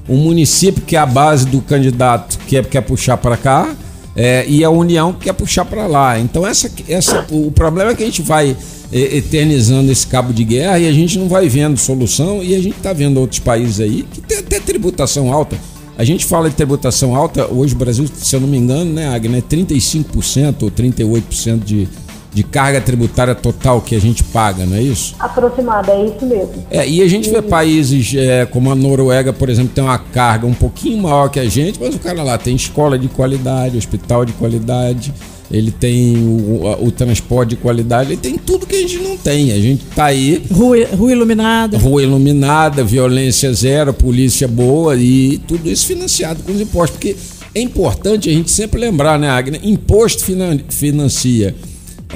[0.09, 3.75] o município que é a base do candidato que quer, quer puxar para cá,
[4.17, 6.19] é, e a União que quer puxar para lá.
[6.19, 8.57] Então, essa, essa, o problema é que a gente vai
[8.91, 12.61] é, eternizando esse cabo de guerra e a gente não vai vendo solução, e a
[12.61, 15.57] gente está vendo outros países aí que tem até tributação alta.
[15.99, 19.09] A gente fala de tributação alta, hoje o Brasil, se eu não me engano, né,
[19.09, 21.89] Agner, é 35% ou 38% de,
[22.37, 25.15] de carga tributária total que a gente paga, não é isso?
[25.19, 26.67] Aproximada, é isso mesmo.
[26.71, 30.47] É, e a gente vê países é, como a Noruega, por exemplo, tem uma carga
[30.47, 34.27] um pouquinho maior que a gente, mas o cara lá tem escola de qualidade, hospital
[34.27, 35.15] de qualidade,
[35.51, 39.17] ele tem o, a- o transporte de qualidade, ele tem tudo que a gente não
[39.17, 39.53] tem.
[39.53, 41.79] A gente tá aí Rua, rua iluminada.
[41.79, 46.99] rua iluminada, violência zero, polícia boa e tudo isso financiado com os impostos.
[46.99, 47.17] Porque
[47.55, 49.61] é importante a gente sempre lembrar, né, Agner?
[49.65, 51.55] Imposto finan- financia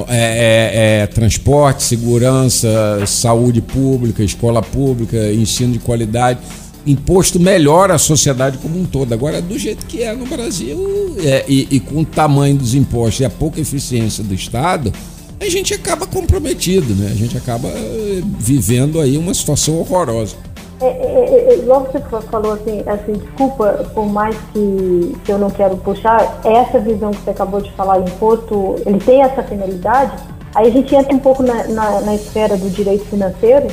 [0.08, 2.68] é, é- é transporte, segurança,
[3.06, 6.40] saúde pública, escola pública, ensino de qualidade.
[6.86, 9.12] Imposto melhora a sociedade como um todo.
[9.12, 13.20] Agora, do jeito que é no Brasil é, e, e com o tamanho dos impostos
[13.20, 14.92] e a pouca eficiência do Estado,
[15.38, 17.10] a gente acaba comprometido, né?
[17.12, 20.36] A gente acaba eh, vivendo aí uma situação horrorosa.
[20.80, 25.30] É, é, é, é, igual você fa- falou assim, assim, desculpa, por mais que, que
[25.32, 29.42] eu não quero puxar, essa visão que você acabou de falar, imposto, ele tem essa
[29.42, 30.12] finalidade,
[30.54, 33.66] aí a gente entra um pouco na, na, na esfera do direito financeiro,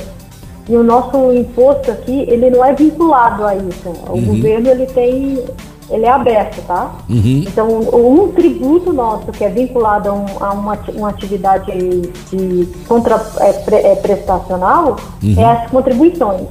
[0.67, 3.87] e o nosso imposto aqui, ele não é vinculado a isso.
[4.09, 5.41] O governo, ele tem,
[5.89, 6.91] ele é aberto, tá?
[7.47, 13.15] Então, um, tributo nosso que é vinculado a, um- a uma, uma atividade de contra,
[13.39, 14.97] é, pre- é, prestacional
[15.39, 16.41] é as contribuições.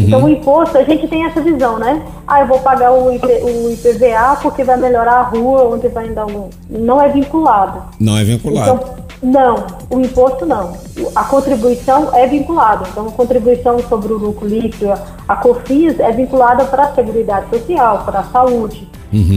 [0.00, 2.02] Então, o imposto, a gente tem essa visão, né?
[2.26, 6.08] Ah, eu vou pagar o, IP, o IPVA porque vai melhorar a rua onde vai
[6.08, 6.48] dar um...
[6.68, 7.82] Não é vinculado.
[8.00, 8.70] Não é vinculado.
[8.82, 10.72] Então, não, o imposto não.
[11.14, 12.84] A contribuição é vinculada.
[12.90, 14.92] Então, a contribuição sobre o lucro líquido,
[15.28, 18.88] a- COFINS, é vinculada para a Seguridade Social, para a saúde.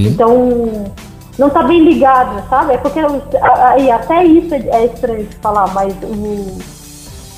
[0.07, 0.89] Então,
[1.37, 2.73] não está bem ligado, sabe?
[2.73, 6.57] É porque, os- a- a- e até isso é é estranho de falar, mas o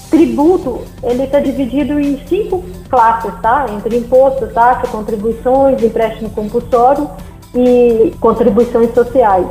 [0.09, 3.65] tributo, ele está dividido em cinco classes, tá?
[3.69, 7.09] Entre imposto, taxa, contribuições, empréstimo compulsório
[7.53, 9.47] e contribuições sociais.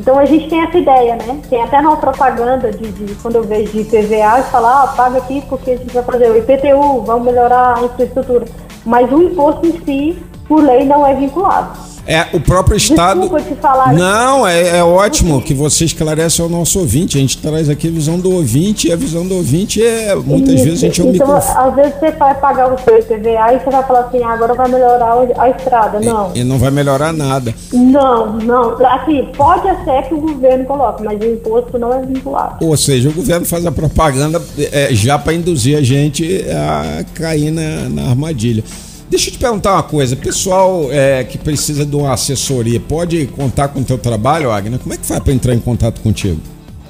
[0.00, 1.40] Então a gente tem essa ideia, né?
[1.50, 5.42] Tem até na propaganda de, de- quando eu vejo de IPVA, falar, ah, paga aqui
[5.48, 8.44] porque a gente vai fazer o IPTU, vamos melhorar a infraestrutura.
[8.86, 11.76] Mas o imposto em si, por lei, não é vinculado.
[12.08, 13.20] É, o próprio Estado.
[13.20, 13.92] Desculpa te falar.
[13.92, 17.18] Não, é, é ótimo que você esclarece ao nosso ouvinte.
[17.18, 20.14] A gente traz aqui a visão do ouvinte e a visão do ouvinte é.
[20.14, 20.64] Muitas Isso.
[20.64, 21.68] vezes a gente é um Então, microfone.
[21.68, 24.54] às vezes você vai pagar o seu IPVA e você vai falar assim, ah, agora
[24.54, 26.00] vai melhorar a estrada.
[26.00, 26.30] Não.
[26.34, 27.54] E não vai melhorar nada.
[27.74, 28.86] Não, não.
[28.86, 32.64] Assim, pode ser que o governo coloque, mas o imposto não é vinculado.
[32.64, 34.40] Ou seja, o governo faz a propaganda
[34.72, 38.64] é, já para induzir a gente a cair na, na armadilha.
[39.10, 43.68] Deixa eu te perguntar uma coisa, pessoal é, que precisa de uma assessoria, pode contar
[43.68, 44.78] com o teu trabalho, Agner?
[44.78, 46.40] Como é que faz para entrar em contato contigo?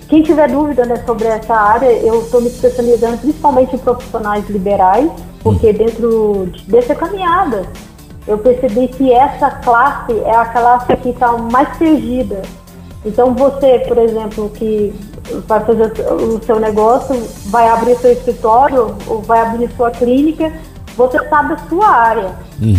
[0.08, 5.08] Quem tiver dúvida né, sobre essa área, eu estou me especializando principalmente em profissionais liberais,
[5.42, 7.62] porque dentro de- dessa caminhada
[8.26, 12.42] eu percebi que essa classe é a classe que está mais perdida.
[13.04, 14.92] Então você, por exemplo, que
[15.46, 17.14] vai fazer o seu negócio,
[17.46, 20.52] vai abrir seu escritório ou vai abrir sua clínica,
[20.98, 22.30] você sabe a sua área.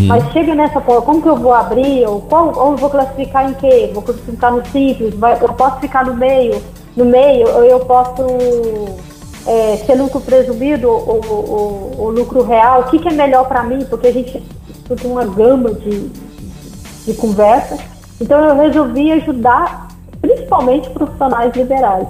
[0.07, 2.05] Mas chega nessa porra, como que eu vou abrir?
[2.05, 3.89] Ou qual, ou eu vou classificar em quê?
[3.93, 5.15] Vou classificar no simples?
[5.15, 6.61] Vai- eu posso ficar no meio?
[6.95, 8.21] No meio, ou eu posso
[9.47, 12.81] é, ser lucro presumido ou, ou- ou lucro real?
[12.81, 13.85] O que, que é melhor para mim?
[13.89, 16.09] Porque a gente escuta uma gama de,
[17.05, 17.77] de conversa.
[18.19, 19.87] Então eu resolvi ajudar
[20.21, 22.05] principalmente profissionais liberais.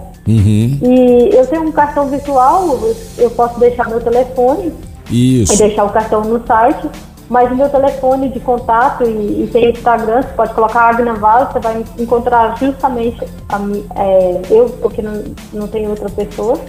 [0.81, 2.77] E eu tenho um cartão virtual,
[3.17, 4.73] eu posso deixar meu telefone
[5.09, 5.57] e Isso.
[5.57, 6.89] deixar o cartão no site,
[7.29, 11.51] mas o meu telefone de contato e, e tem Instagram, você pode colocar Agna Val,
[11.51, 13.59] você vai encontrar justamente a,
[13.95, 16.59] é, eu, porque não, não tem outra pessoa.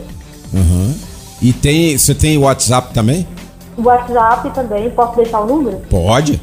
[0.54, 0.94] Aham.
[1.40, 3.26] E tem, você tem WhatsApp também?
[3.78, 5.78] WhatsApp também, posso deixar o número?
[5.88, 6.38] Pode.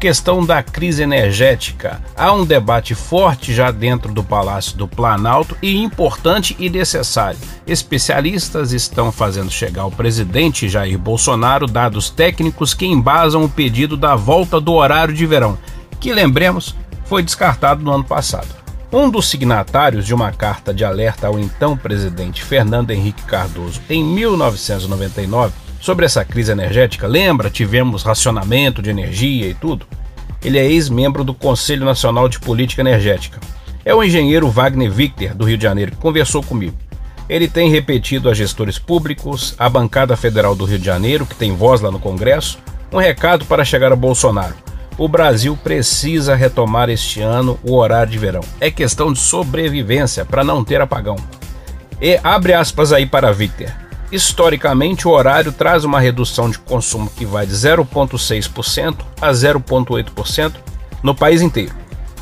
[0.00, 2.00] questão da crise energética.
[2.16, 7.38] Há um debate forte já dentro do Palácio do Planalto e importante e necessário.
[7.66, 14.16] Especialistas estão fazendo chegar ao presidente Jair Bolsonaro dados técnicos que embasam o pedido da
[14.16, 15.58] volta do horário de verão,
[16.00, 18.48] que lembremos foi descartado no ano passado.
[18.90, 24.02] Um dos signatários de uma carta de alerta ao então presidente Fernando Henrique Cardoso em
[24.02, 27.50] 1999 sobre essa crise energética, lembra?
[27.50, 29.86] Tivemos racionamento de energia e tudo.
[30.44, 33.40] Ele é ex-membro do Conselho Nacional de Política Energética.
[33.84, 36.76] É o engenheiro Wagner Victor, do Rio de Janeiro, que conversou comigo.
[37.28, 41.54] Ele tem repetido a gestores públicos, a bancada federal do Rio de Janeiro, que tem
[41.54, 42.58] voz lá no Congresso,
[42.92, 44.54] um recado para chegar a Bolsonaro.
[44.98, 48.42] O Brasil precisa retomar este ano o horário de verão.
[48.60, 51.16] É questão de sobrevivência para não ter apagão.
[52.00, 53.70] E abre aspas aí para Victor.
[54.12, 60.54] Historicamente, o horário traz uma redução de consumo que vai de 0,6% a 0,8%
[61.00, 61.74] no país inteiro,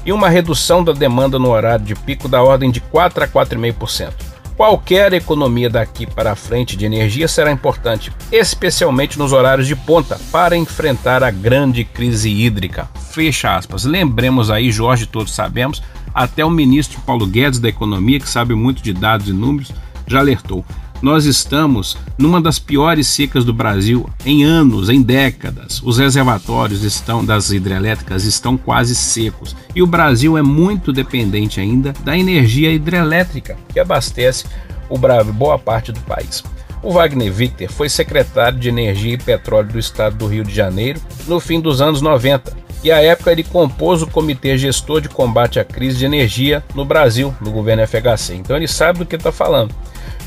[0.05, 4.13] e uma redução da demanda no horário de pico da ordem de 4 a 4,5%.
[4.55, 10.57] Qualquer economia daqui para frente de energia será importante, especialmente nos horários de ponta, para
[10.57, 12.89] enfrentar a grande crise hídrica.
[13.13, 13.85] Fecha aspas.
[13.85, 15.81] Lembremos aí, Jorge, todos sabemos,
[16.13, 19.73] até o ministro Paulo Guedes da Economia, que sabe muito de dados e números,
[20.09, 20.65] já alertou
[21.01, 25.81] nós estamos numa das piores secas do Brasil em anos, em décadas.
[25.83, 31.93] Os reservatórios estão das hidrelétricas estão quase secos e o Brasil é muito dependente ainda
[32.05, 34.45] da energia hidrelétrica que abastece
[34.89, 36.43] o Brasil, boa parte do país.
[36.83, 41.01] O Wagner Victor foi secretário de Energia e Petróleo do Estado do Rio de Janeiro
[41.27, 45.59] no fim dos anos 90 e à época ele compôs o Comitê Gestor de Combate
[45.59, 48.35] à Crise de Energia no Brasil, no governo FHC.
[48.35, 49.75] Então ele sabe do que está falando.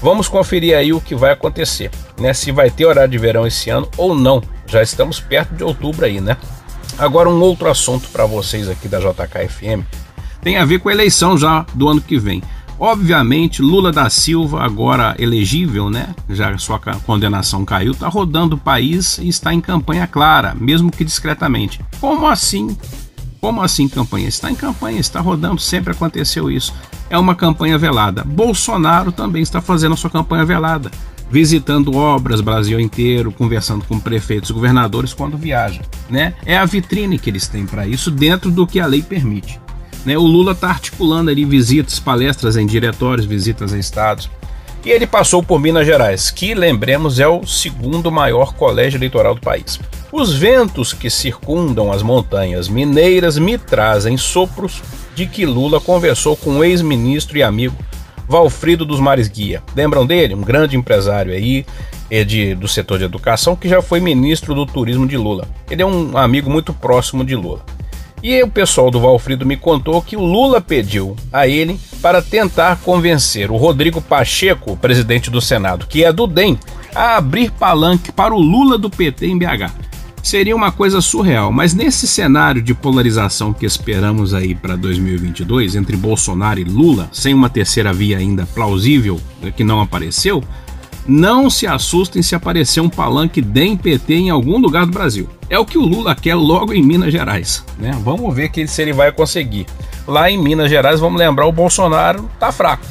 [0.02, 2.34] Vamos conferir aí o que vai acontecer, né?
[2.34, 4.42] Se vai ter horário de verão esse ano ou não.
[4.66, 6.38] Já estamos perto de outubro aí, né?
[6.98, 9.86] Agora um outro assunto para vocês aqui da JKFM
[10.42, 12.42] tem a ver com a eleição já do ano que vem.
[12.80, 16.16] Obviamente, Lula da Silva, agora elegível, né?
[16.28, 21.06] Já sua condenação caiu, está rodando o país e está em campanha clara, mesmo que
[21.06, 21.80] discretamente.
[22.00, 22.76] Como assim?
[23.42, 24.30] Como assim campanha?
[24.30, 26.74] Está em campanha, está rodando, sempre aconteceu isso
[27.12, 28.24] é uma campanha velada.
[28.24, 30.90] Bolsonaro também está fazendo a sua campanha velada,
[31.30, 35.82] visitando obras Brasil inteiro, conversando com prefeitos e governadores quando viaja.
[36.10, 36.34] Né?
[36.46, 39.60] É a vitrine que eles têm para isso dentro do que a lei permite.
[40.06, 40.18] Né?
[40.18, 44.30] O Lula está articulando ali visitas, palestras em diretórios, visitas em estados.
[44.84, 49.42] E ele passou por Minas Gerais, que, lembremos, é o segundo maior colégio eleitoral do
[49.42, 49.80] país.
[50.12, 54.82] Os ventos que circundam as montanhas mineiras me trazem sopros
[55.16, 57.76] de que Lula conversou com o ex-ministro e amigo
[58.28, 59.62] Valfrido dos Mares Guia.
[59.76, 60.34] Lembram dele?
[60.34, 61.66] Um grande empresário aí
[62.10, 65.48] é de, do setor de educação que já foi ministro do turismo de Lula.
[65.70, 67.64] Ele é um amigo muito próximo de Lula.
[68.24, 72.78] E o pessoal do Valfrido me contou que o Lula pediu a ele para tentar
[72.78, 76.58] convencer o Rodrigo Pacheco, presidente do Senado, que é do DEM,
[76.94, 79.92] a abrir palanque para o Lula do PT em BH
[80.24, 81.52] seria uma coisa surreal.
[81.52, 87.34] Mas nesse cenário de polarização que esperamos aí para 2022 entre Bolsonaro e Lula, sem
[87.34, 90.44] uma terceira via ainda plausível né, que não apareceu,
[91.12, 95.30] não se assustem se aparecer um palanque DEM PT em algum lugar do Brasil.
[95.50, 97.66] É o que o Lula quer logo em Minas Gerais.
[97.78, 97.92] Né?
[98.04, 99.66] Vamos ver que, se ele vai conseguir.
[100.08, 102.86] Lá em Minas Gerais, vamos lembrar, o Bolsonaro tá fraco.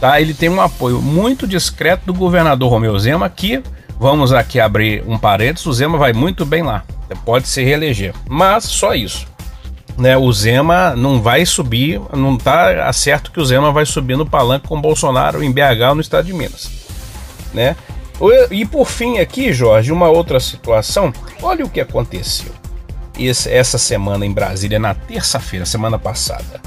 [0.00, 0.20] Tá?
[0.20, 3.62] Ele tem um apoio muito discreto do governador Romeu Zema, que
[4.00, 6.84] Vamos aqui abrir um parênteses, o Zema vai muito bem lá.
[7.24, 8.14] Pode se reeleger.
[8.28, 9.26] Mas só isso.
[9.96, 14.24] né, o Zema não vai subir, não tá certo que o Zema vai subir no
[14.24, 16.70] palanque com o Bolsonaro em BH no estado de Minas,
[17.52, 17.76] né?
[18.50, 22.52] E por fim aqui, Jorge, uma outra situação, olha o que aconteceu
[23.48, 26.60] essa semana em Brasília, na terça-feira, semana passada.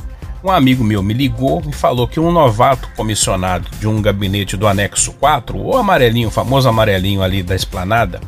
[0.44, 4.68] Um amigo meu me ligou e falou que um novato comissionado de um gabinete do
[4.68, 8.20] anexo 4, o amarelinho, o famoso amarelinho ali da esplanada,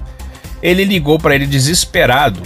[0.62, 2.42] ele ligou para ele desesperado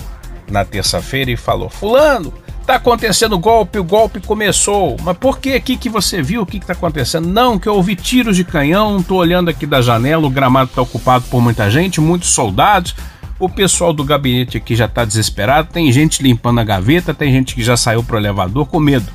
[0.49, 2.33] na terça-feira e falou: Fulano,
[2.67, 4.97] tá acontecendo golpe, o golpe começou.
[5.01, 7.25] Mas por que aqui que você viu o que, que tá acontecendo?
[7.25, 10.81] Não, que eu ouvi tiros de canhão, tô olhando aqui da janela, o gramado tá
[10.81, 12.93] ocupado por muita gente, muitos soldados.
[13.39, 17.55] O pessoal do gabinete aqui já tá desesperado, tem gente limpando a gaveta, tem gente
[17.55, 19.07] que já saiu pro elevador com medo.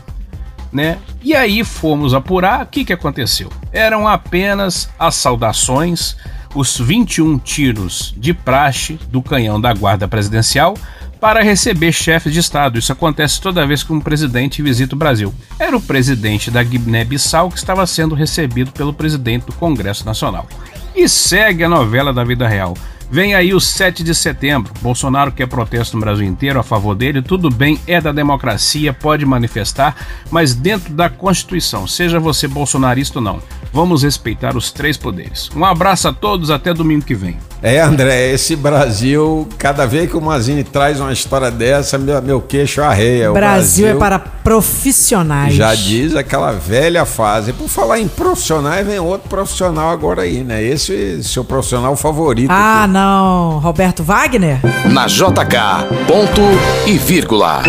[0.72, 0.96] Né?
[1.22, 3.50] E aí fomos apurar o que, que aconteceu.
[3.70, 6.16] Eram apenas as saudações,
[6.54, 10.74] os 21 tiros de praxe do canhão da Guarda Presidencial
[11.22, 12.80] para receber chefes de Estado.
[12.80, 15.32] Isso acontece toda vez que um presidente visita o Brasil.
[15.56, 20.48] Era o presidente da Guiné-Bissau que estava sendo recebido pelo presidente do Congresso Nacional.
[20.96, 22.76] E segue a novela da vida real.
[23.08, 24.72] Vem aí o 7 de setembro.
[24.82, 27.22] Bolsonaro quer protesto no Brasil inteiro a favor dele.
[27.22, 29.94] Tudo bem, é da democracia, pode manifestar,
[30.28, 33.40] mas dentro da Constituição, seja você bolsonarista ou não.
[33.72, 35.48] Vamos respeitar os três poderes.
[35.54, 37.38] Um abraço a todos, até domingo que vem.
[37.62, 42.40] É, André, esse Brasil, cada vez que o Mazini traz uma história dessa, meu, meu
[42.40, 43.30] queixo arreia.
[43.30, 45.54] O Brasil, Brasil é para profissionais.
[45.54, 47.52] Já diz aquela velha fase.
[47.52, 50.60] Por falar em profissionais, vem outro profissional agora aí, né?
[50.60, 52.50] Esse seu profissional favorito.
[52.50, 52.92] Ah, aqui.
[52.92, 53.60] não.
[53.60, 54.58] Roberto Wagner?
[54.90, 56.42] Na JK, ponto
[56.84, 57.62] e vírgula.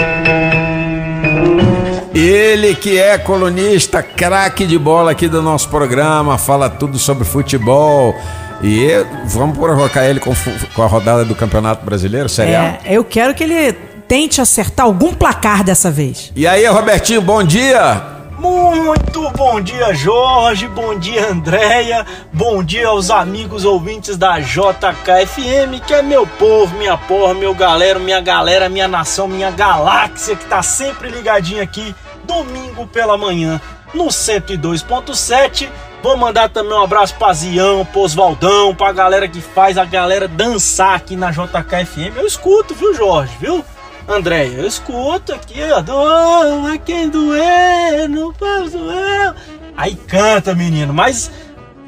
[2.16, 8.16] Ele que é colunista, craque de bola aqui do nosso programa, fala tudo sobre futebol.
[8.62, 8.90] E
[9.26, 10.34] vamos provocar ele com,
[10.76, 13.74] com a rodada do Campeonato Brasileiro, Série é, Eu quero que ele
[14.08, 16.32] tente acertar algum placar dessa vez.
[16.36, 18.14] E aí, Robertinho, bom dia!
[18.44, 20.68] Muito bom dia, Jorge.
[20.68, 22.06] Bom dia, Andréia.
[22.34, 27.98] Bom dia aos amigos ouvintes da JKFM, que é meu povo, minha porra, meu galera,
[28.00, 31.96] minha galera, minha nação, minha galáxia que tá sempre ligadinho aqui,
[32.26, 33.62] domingo pela manhã,
[33.94, 35.70] no 102.7.
[36.04, 40.28] Vou mandar também um abraço pra Zião, pro Oswaldão, pra galera que faz a galera
[40.28, 42.18] dançar aqui na JKFM.
[42.18, 43.64] Eu escuto, viu, Jorge, viu?
[44.06, 45.80] André, eu escuto aqui, ó.
[45.80, 49.34] Doa quem doer, não faz doer.
[49.78, 50.94] Aí canta, menino.
[50.94, 51.32] Mas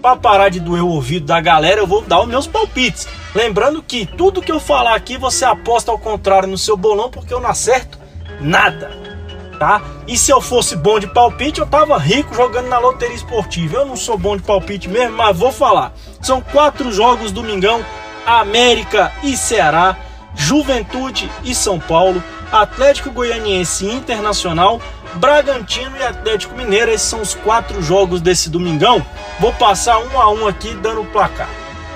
[0.02, 3.10] para parar de doer o ouvido da galera, eu vou dar os meus palpites.
[3.36, 7.34] Lembrando que tudo que eu falar aqui você aposta ao contrário no seu bolão, porque
[7.34, 8.00] eu não acerto
[8.40, 9.15] nada.
[9.56, 9.82] Tá?
[10.08, 13.78] E se eu fosse bom de palpite, eu tava rico jogando na loteria esportiva.
[13.78, 15.94] Eu não sou bom de palpite mesmo, mas vou falar.
[16.22, 17.84] São quatro jogos domingão:
[18.26, 19.98] América e Ceará.
[20.36, 24.82] Juventude e São Paulo, Atlético Goianiense e Internacional,
[25.16, 26.92] Bragantino e Atlético Mineiro.
[26.92, 29.04] Esses são os quatro jogos desse domingão.
[29.40, 31.50] Vou passar um a um aqui dando o placar.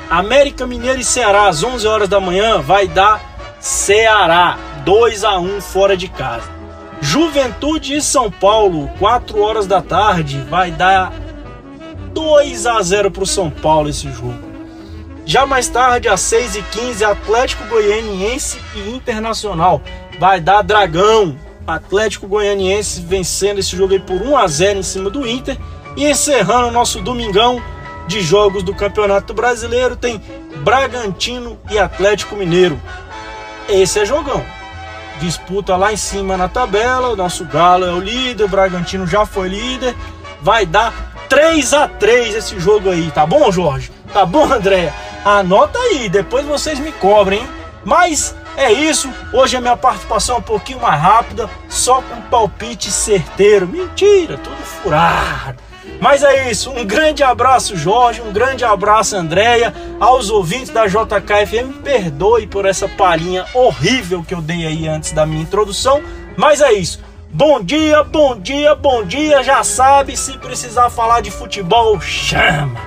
[0.10, 3.22] América Mineiro e Ceará às 11 horas da manhã vai dar
[3.60, 6.59] Ceará 2 a 1 fora de casa.
[7.02, 11.14] Juventude e São Paulo 4 horas da tarde vai dar
[12.14, 14.50] 2 a 0 para o São Paulo esse jogo.
[15.26, 19.82] Já mais tarde, às 6h15, Atlético Goianiense e Internacional.
[20.20, 21.38] Vai dar Dragão.
[21.68, 25.56] Atlético Goianiense vencendo esse jogo aí por 1 a 0 em cima do Inter.
[25.96, 27.62] E encerrando o nosso domingão
[28.08, 30.20] de jogos do Campeonato Brasileiro, tem
[30.64, 32.82] Bragantino e Atlético Mineiro.
[33.70, 34.44] Esse é jogão.
[35.20, 37.10] Disputa lá em cima na tabela.
[37.10, 39.96] O nosso Galo é o líder, o Bragantino já foi líder.
[40.42, 40.94] Vai dar
[41.28, 43.92] 3 a 3 esse jogo aí, tá bom, Jorge?
[44.14, 44.94] Tá bom, Andréia?
[45.24, 47.46] Anota aí, depois vocês me cobrem.
[47.84, 49.10] Mas é isso.
[49.34, 53.68] Hoje a minha participação é um pouquinho mais rápida, só com palpite certeiro.
[53.68, 55.69] Mentira, tudo furado.
[56.00, 56.72] Mas é isso.
[56.72, 58.22] Um grande abraço, Jorge.
[58.22, 59.74] Um grande abraço, Andréia.
[60.00, 65.26] Aos ouvintes da JKFM, perdoe por essa palhinha horrível que eu dei aí antes da
[65.26, 66.02] minha introdução.
[66.38, 67.00] Mas é isso.
[67.32, 69.44] Bom dia, bom dia, bom dia.
[69.44, 72.80] Já sabe, se precisar falar de futebol, chama.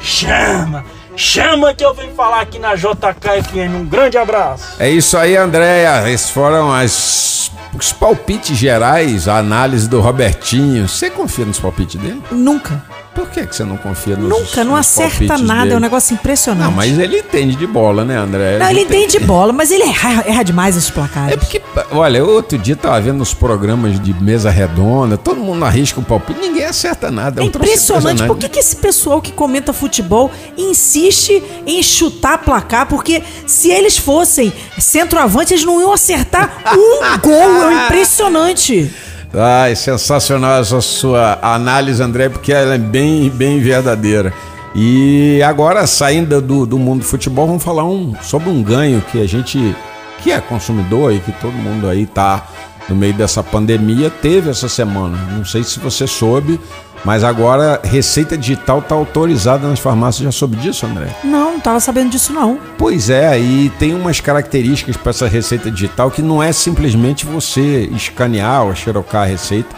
[0.00, 0.84] Chama.
[1.16, 3.74] Chama que eu venho falar aqui na JKFM.
[3.76, 4.76] Um grande abraço.
[4.78, 6.08] É isso aí, Andréia.
[6.10, 10.88] Esses foram as, os palpites gerais, a análise do Robertinho.
[10.88, 12.22] Você confia nos palpites dele?
[12.30, 12.82] Nunca.
[13.14, 15.80] Por que, que você não confia nos Nunca, não nos acerta nada, é um dele?
[15.80, 16.64] negócio impressionante.
[16.64, 18.58] Não, mas ele entende de bola, né, André?
[18.58, 21.32] Não, ele entende bola, mas ele erra, erra demais esses placares.
[21.34, 21.62] É porque,
[21.92, 26.40] olha, outro dia tava vendo os programas de mesa redonda, todo mundo arrisca o palpite,
[26.40, 27.40] ninguém acerta nada.
[27.40, 28.26] É um troço impressionante.
[28.26, 32.86] Por que, que esse pessoal que comenta futebol insiste em chutar placar?
[32.86, 37.70] Porque se eles fossem centroavantes, eles não iam acertar um gol.
[37.70, 38.92] É impressionante.
[39.36, 44.32] Ai, sensacional essa sua análise, André, porque ela é bem, bem verdadeira.
[44.76, 49.20] E agora, saindo do, do mundo do futebol, vamos falar um, sobre um ganho que
[49.20, 49.74] a gente,
[50.22, 52.46] que é consumidor e que todo mundo aí tá
[52.88, 55.16] no meio dessa pandemia, teve essa semana.
[55.32, 56.60] Não sei se você soube,
[57.04, 60.24] mas agora receita digital tá autorizada nas farmácias.
[60.24, 61.08] Já soube disso, André?
[61.22, 62.58] Não, não tava sabendo disso, não.
[62.78, 67.88] Pois é, e tem umas características para essa receita digital que não é simplesmente você
[67.94, 69.68] escanear ou xerocar a receita.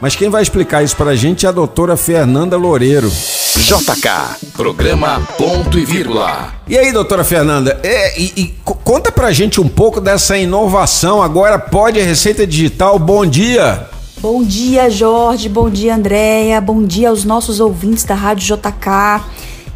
[0.00, 3.08] Mas quem vai explicar isso para a gente é a doutora Fernanda Loureiro.
[3.56, 6.52] JK, programa Ponto e Vírgula.
[6.66, 11.22] E aí, doutora Fernanda, é, e, e co- conta pra gente um pouco dessa inovação.
[11.22, 12.98] Agora pode a receita digital.
[12.98, 13.88] Bom dia!
[14.24, 15.50] Bom dia, Jorge.
[15.50, 16.58] Bom dia, Andréia.
[16.58, 19.22] Bom dia aos nossos ouvintes da Rádio JK.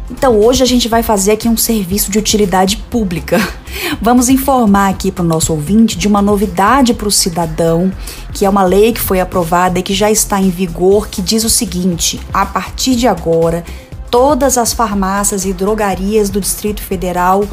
[0.09, 3.37] Então, hoje a gente vai fazer aqui um serviço de utilidade pública.
[4.01, 7.91] Vamos informar aqui para o nosso ouvinte de uma novidade para o cidadão,
[8.33, 11.43] que é uma lei que foi aprovada e que já está em vigor, que diz
[11.43, 13.63] o seguinte: a partir de agora,
[14.09, 17.45] todas as farmácias e drogarias do Distrito Federal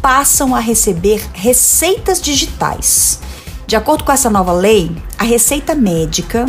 [0.00, 3.18] passam a receber receitas digitais.
[3.66, 6.46] De acordo com essa nova lei, a receita médica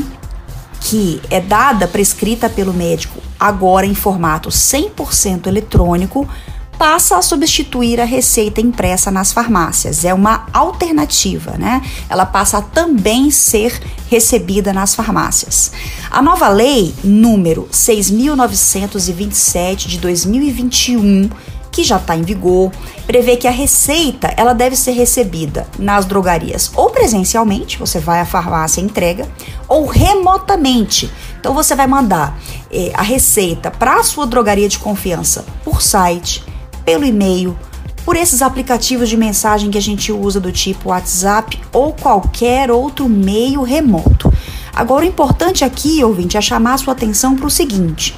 [0.82, 6.30] que é dada, prescrita pelo médico, agora em formato 100% eletrônico,
[6.78, 10.06] passa a substituir a receita impressa nas farmácias.
[10.06, 11.82] É uma alternativa, né?
[12.08, 15.72] Ela passa a também ser recebida nas farmácias.
[16.12, 21.30] A nova lei número 6927 de 2021
[21.76, 22.72] que já está em vigor,
[23.06, 28.26] prevê que a receita ela deve ser recebida nas drogarias ou presencialmente, você vai à
[28.26, 29.28] farmácia e entrega,
[29.68, 31.12] ou remotamente.
[31.38, 32.40] Então você vai mandar
[32.72, 36.42] eh, a receita para a sua drogaria de confiança por site,
[36.86, 37.58] pelo e-mail,
[38.06, 43.10] por esses aplicativos de mensagem que a gente usa do tipo WhatsApp ou qualquer outro
[43.10, 44.32] meio remoto.
[44.74, 48.16] Agora o importante aqui, ouvinte, é chamar a sua atenção para o seguinte: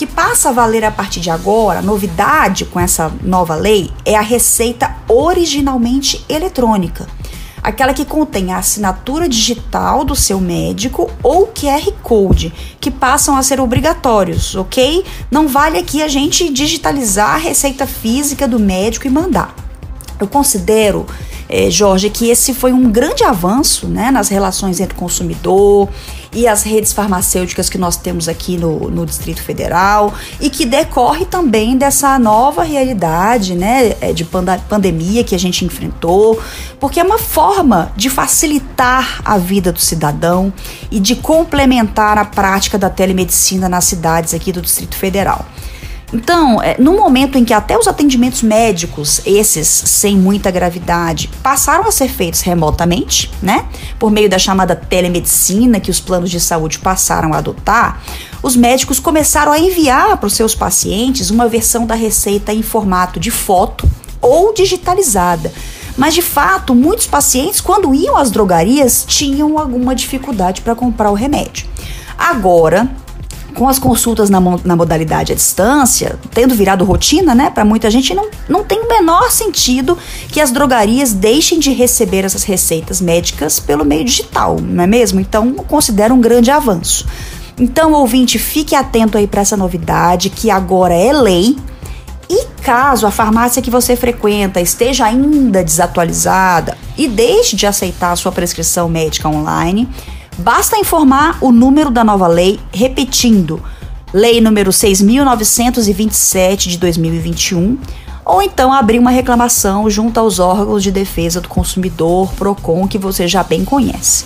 [0.00, 4.16] que passa a valer a partir de agora, a novidade com essa nova lei, é
[4.16, 7.06] a receita originalmente eletrônica.
[7.62, 13.42] Aquela que contém a assinatura digital do seu médico ou QR Code, que passam a
[13.42, 15.04] ser obrigatórios, ok?
[15.30, 19.54] Não vale aqui a gente digitalizar a receita física do médico e mandar.
[20.18, 21.04] Eu considero,
[21.50, 25.88] eh, Jorge, que esse foi um grande avanço né, nas relações entre o consumidor
[26.32, 31.24] e as redes farmacêuticas que nós temos aqui no, no Distrito Federal e que decorre
[31.24, 36.40] também dessa nova realidade né, eh, de pandemia que a gente enfrentou,
[36.78, 40.52] porque é uma forma de facilitar a vida do cidadão
[40.88, 45.44] e de complementar a prática da telemedicina nas cidades aqui do Distrito Federal.
[46.12, 51.86] Então, é, no momento em que até os atendimentos médicos, esses sem muita gravidade, passaram
[51.86, 53.66] a ser feitos remotamente, né?
[53.98, 58.02] Por meio da chamada telemedicina que os planos de saúde passaram a adotar,
[58.42, 63.20] os médicos começaram a enviar para os seus pacientes uma versão da receita em formato
[63.20, 63.88] de foto
[64.20, 65.52] ou digitalizada.
[65.96, 71.14] Mas de fato, muitos pacientes, quando iam às drogarias, tinham alguma dificuldade para comprar o
[71.14, 71.66] remédio.
[72.18, 72.90] Agora,
[73.50, 78.14] com as consultas na, na modalidade à distância, tendo virado rotina, né, para muita gente,
[78.14, 79.96] não, não tem o menor sentido
[80.28, 85.20] que as drogarias deixem de receber essas receitas médicas pelo meio digital, não é mesmo?
[85.20, 87.06] Então, considero um grande avanço.
[87.58, 91.56] Então, ouvinte, fique atento aí para essa novidade que agora é lei.
[92.28, 98.16] E caso a farmácia que você frequenta esteja ainda desatualizada e deixe de aceitar a
[98.16, 99.88] sua prescrição médica online,
[100.38, 103.62] basta informar o número da nova lei, repetindo,
[104.12, 107.78] lei número 6.927 de 2021,
[108.24, 113.26] ou então abrir uma reclamação junto aos órgãos de defesa do consumidor, PROCON, que você
[113.26, 114.24] já bem conhece.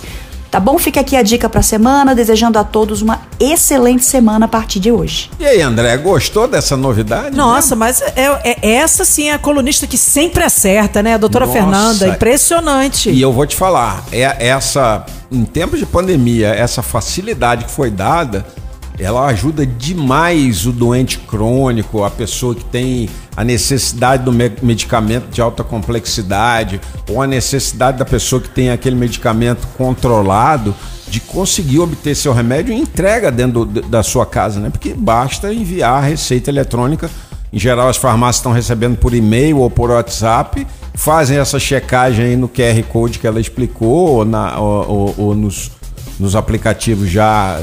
[0.55, 0.79] Tá bom?
[0.79, 4.79] Fica aqui a dica para a semana, desejando a todos uma excelente semana a partir
[4.79, 5.29] de hoje.
[5.37, 7.35] E aí, André, gostou dessa novidade?
[7.35, 11.15] Nossa, mas é, é- essa sim é a colunista que sempre acerta, né?
[11.15, 11.59] A doutora Nossa.
[11.59, 12.07] Fernanda.
[12.07, 13.09] Impressionante.
[13.09, 17.91] E eu vou te falar, é essa em tempos de pandemia, essa facilidade que foi
[17.91, 18.45] dada,
[18.97, 25.27] ela ajuda demais o doente crônico, a pessoa que tem a necessidade do me- medicamento
[25.29, 26.79] de alta complexidade
[27.09, 30.73] ou a necessidade da pessoa que tem aquele medicamento controlado.
[31.07, 34.71] de conseguir obter seu remédio e entrega dentro da sua casa, né?
[34.71, 37.09] Porque basta enviar a receita eletrônica.
[37.53, 40.65] Em geral, as farmácias estão recebendo por e-mail ou por WhatsApp,
[40.95, 45.35] fazem essa checagem aí no QR Code que ela explicou, ou, na- ou- ou- ou
[45.35, 45.71] nos,
[46.19, 47.59] nos aplicativos já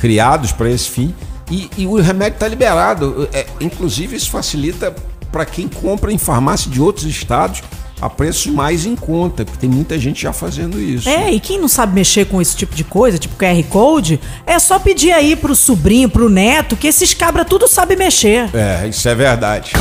[0.00, 1.14] criados para esse fim.
[1.50, 3.28] E, e o remédio está liberado.
[3.32, 4.94] É, inclusive, isso facilita
[5.30, 7.62] para quem compra em farmácia de outros estados
[8.00, 11.06] a preços mais em conta, porque tem muita gente já fazendo isso.
[11.06, 14.58] É, e quem não sabe mexer com esse tipo de coisa, tipo QR Code, é
[14.58, 18.48] só pedir aí pro sobrinho, pro neto, que esses cabra tudo sabe mexer.
[18.54, 19.72] É, isso é verdade.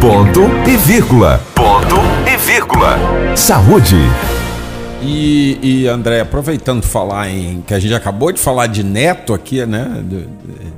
[0.00, 1.40] Ponto e vírgula.
[1.54, 2.98] Ponto e vírgula.
[3.36, 4.00] Saúde.
[5.04, 7.62] E, e André, aproveitando falar em.
[7.62, 10.02] que a gente acabou de falar de neto aqui, né?
[10.04, 10.28] De,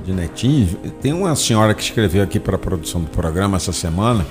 [0.05, 0.67] de netinho,
[1.01, 4.25] tem uma senhora que escreveu aqui para a produção do programa essa semana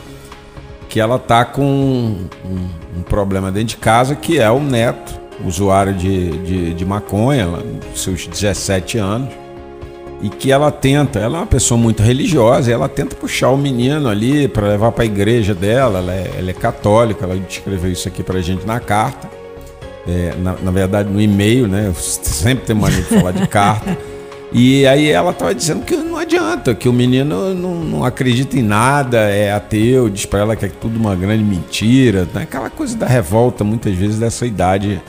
[0.94, 5.92] que ela tá com um, um problema dentro de casa que é o neto, usuário
[5.92, 7.48] de, de, de maconha,
[7.96, 9.28] seus 17 anos,
[10.22, 14.08] e que ela tenta, ela é uma pessoa muito religiosa, ela tenta puxar o menino
[14.08, 18.06] ali para levar para a igreja dela, ela é, ela é católica, ela escreveu isso
[18.06, 19.28] aqui pra gente na carta.
[20.06, 21.86] É, na, na verdade, no e-mail, né?
[21.88, 23.96] Eu sempre tenho mania de falar de carta.
[24.56, 28.62] E aí ela estava dizendo que não adianta, que o menino não, não acredita em
[28.62, 32.28] nada, é ateu, diz para ela que é tudo uma grande mentira.
[32.32, 32.42] Né?
[32.42, 35.02] Aquela coisa da revolta, muitas vezes, dessa idade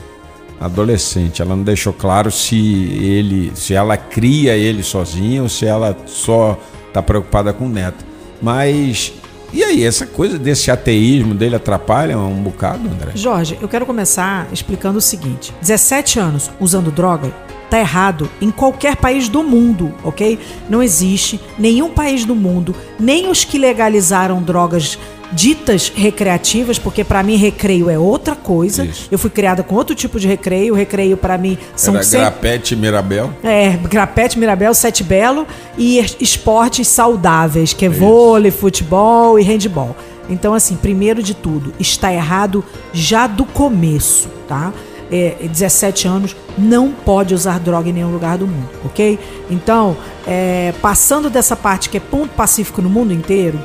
[0.60, 1.42] adolescente.
[1.42, 6.58] Ela não deixou claro se ele, se ela cria ele sozinha ou se ela só
[6.88, 8.04] está preocupada com o neto.
[8.42, 9.12] Mas
[9.56, 13.12] e aí, essa coisa desse ateísmo dele atrapalha um bocado, André?
[13.14, 17.32] Jorge, eu quero começar explicando o seguinte: 17 anos usando droga
[17.70, 20.38] tá errado em qualquer país do mundo, ok?
[20.68, 24.98] Não existe nenhum país do mundo, nem os que legalizaram drogas
[25.32, 28.84] ditas recreativas, porque pra mim recreio é outra coisa.
[28.84, 29.08] Isso.
[29.10, 30.74] Eu fui criada com outro tipo de recreio.
[30.74, 33.32] Recreio pra mim são Era sempre Grapete e Mirabel?
[33.42, 35.46] é, Grapete, Mirabel, Sete Belo
[35.76, 39.96] e es- esportes saudáveis, que é vôlei, futebol e handball.
[40.28, 44.72] Então, assim, primeiro de tudo, está errado já do começo, tá?
[45.08, 49.16] É, 17 anos, não pode usar droga em nenhum lugar do mundo, ok?
[49.48, 49.96] Então,
[50.26, 53.56] é, passando dessa parte que é ponto pacífico no mundo inteiro,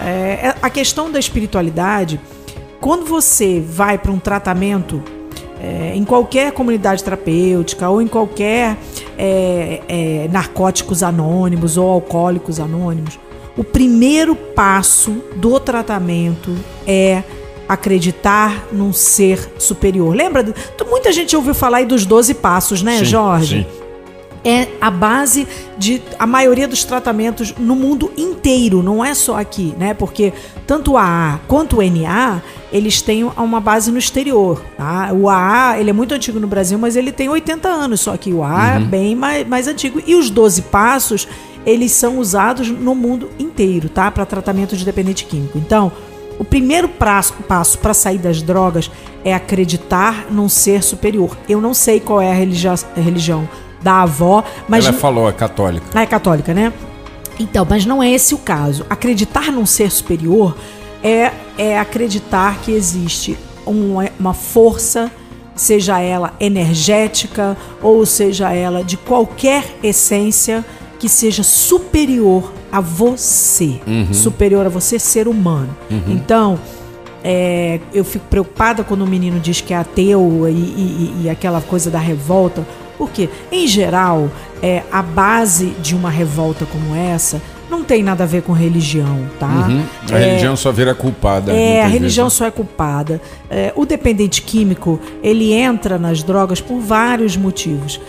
[0.00, 2.20] é, a questão da espiritualidade,
[2.80, 5.02] quando você vai para um tratamento
[5.60, 8.76] é, em qualquer comunidade terapêutica ou em qualquer
[9.16, 13.18] é, é, narcóticos anônimos ou alcoólicos anônimos,
[13.56, 16.54] o primeiro passo do tratamento
[16.86, 17.24] é
[17.68, 20.14] acreditar num ser superior.
[20.14, 20.46] Lembra?
[20.88, 23.66] Muita gente ouviu falar aí dos 12 passos, né, Jorge?
[24.44, 29.74] É a base de a maioria dos tratamentos no mundo inteiro, não é só aqui,
[29.78, 29.94] né?
[29.94, 30.32] Porque
[30.66, 32.40] tanto o AA quanto o NA,
[32.72, 35.10] eles têm uma base no exterior, tá?
[35.12, 38.32] O AA, ele é muito antigo no Brasil, mas ele tem 80 anos, só que
[38.32, 40.00] o AA é bem mais, mais antigo.
[40.06, 41.26] E os 12 passos,
[41.66, 44.10] eles são usados no mundo inteiro, tá?
[44.10, 45.58] Para tratamento de dependente químico.
[45.58, 45.90] Então,
[46.38, 48.90] o primeiro prazo- passo para sair das drogas
[49.24, 51.36] é acreditar num ser superior.
[51.48, 53.48] Eu não sei qual é a religião
[53.82, 55.86] da avó, mas Ela falou, é católica.
[55.94, 56.72] ah, é católica, né?
[57.38, 58.84] Então, mas não é esse o caso.
[58.90, 60.56] Acreditar num ser superior
[61.02, 65.10] é, é acreditar que existe um- uma força,
[65.54, 70.64] seja ela energética ou seja ela de qualquer essência
[70.98, 73.80] que seja superior a você,
[74.12, 75.70] superior a você, ser humano.
[76.08, 76.58] Então,
[77.22, 81.60] é, eu fico preocupada quando o menino diz que é ateu e, e- e aquela
[81.60, 82.66] coisa da revolta.
[82.98, 84.28] Porque, em geral,
[84.60, 87.40] é, a base de uma revolta como essa
[87.70, 89.46] não tem nada a ver com religião, tá?
[89.46, 89.82] Uhum.
[90.10, 91.52] A É, religião só vira culpada.
[91.52, 92.30] é, a vezes, religião né?
[92.30, 93.20] só é culpada.
[93.50, 98.00] É, o dependente químico, ele entra nas drogas por vários motivos.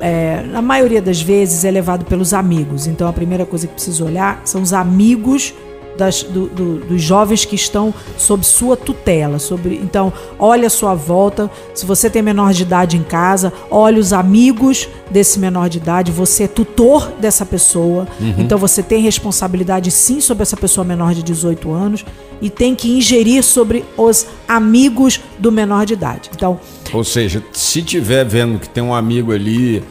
[0.00, 2.86] É, na maioria das vezes é levado pelos amigos.
[2.86, 5.52] Então a primeira coisa que precisa olhar são os amigos
[5.98, 9.38] das- do- do- dos jovens que estão sob sua tutela.
[9.38, 11.50] Sobre, então, olhe a sua volta.
[11.74, 16.12] Se você tem menor de idade em casa, olhe os amigos desse menor de idade.
[16.12, 18.06] Você é tutor dessa pessoa.
[18.38, 22.04] Então você tem responsabilidade sim sobre essa pessoa menor de 18 anos
[22.40, 26.30] e tem que ingerir sobre os amigos do menor de idade.
[26.34, 26.58] Então,
[26.92, 29.82] Ou seja, se tiver vendo que tem um amigo ali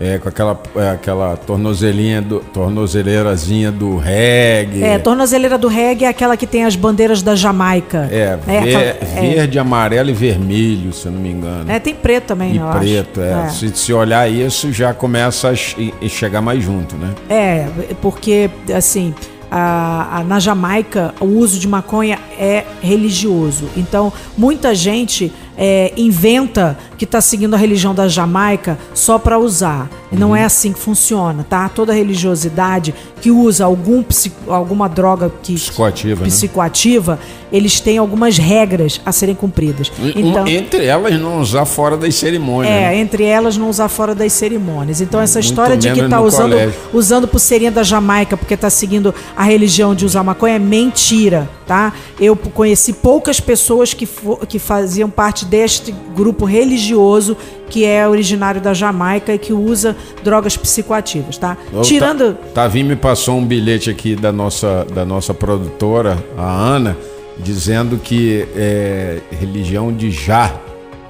[0.00, 4.82] é, com aquela, é, aquela tornozelinha do, tornozeleirazinha do reggae.
[4.82, 8.08] é, tornozeleira do reggae é aquela que tem as bandeiras da Jamaica.
[8.10, 9.20] É, É, ver- é.
[9.20, 11.70] verde, amarelo e vermelho, se eu não me engano.
[11.70, 12.78] É, tem preto também, e eu acho.
[12.78, 13.46] preto, é.
[13.46, 13.48] É.
[13.50, 17.10] Se, se olhar isso, já começa a che- chegar mais junto, né?
[17.28, 17.66] É,
[18.00, 19.14] porque, assim,
[19.50, 23.68] a- a- na Jamaica o uso de maconha é religioso.
[23.76, 29.90] Então, muita gente é, inventa que está seguindo a religião da Jamaica só para usar.
[30.10, 31.68] E Não é assim que funciona, tá?
[31.68, 34.02] Toda religiosidade que usa algum
[34.46, 36.26] alguma droga que Psicoativa, né?
[36.28, 37.18] psicoativa,
[37.52, 39.90] eles têm algumas regras a serem cumpridas.
[40.14, 42.72] Então, entre elas, não usar fora das cerimônias.
[42.72, 42.96] é, né?
[42.98, 45.00] entre elas não usar fora das cerimônias.
[45.00, 46.74] Então essa Muito história de que tá no usando, colégio.
[46.92, 51.92] usando pulseirinha da Jamaica porque tá seguindo a religião de usar maconha é mentira, tá?
[52.18, 54.08] Eu conheci poucas pessoas que,
[54.48, 57.36] que faziam parte deste grupo religioso
[57.70, 59.94] que é originário da Jamaica e que usa
[60.24, 61.54] drogas psicoativas, tá?
[61.70, 66.50] O Tirando Ta- Tavi me passou um bilhete aqui da nossa, da nossa produtora, a
[66.50, 66.96] Ana,
[67.38, 70.54] dizendo que é religião de Já,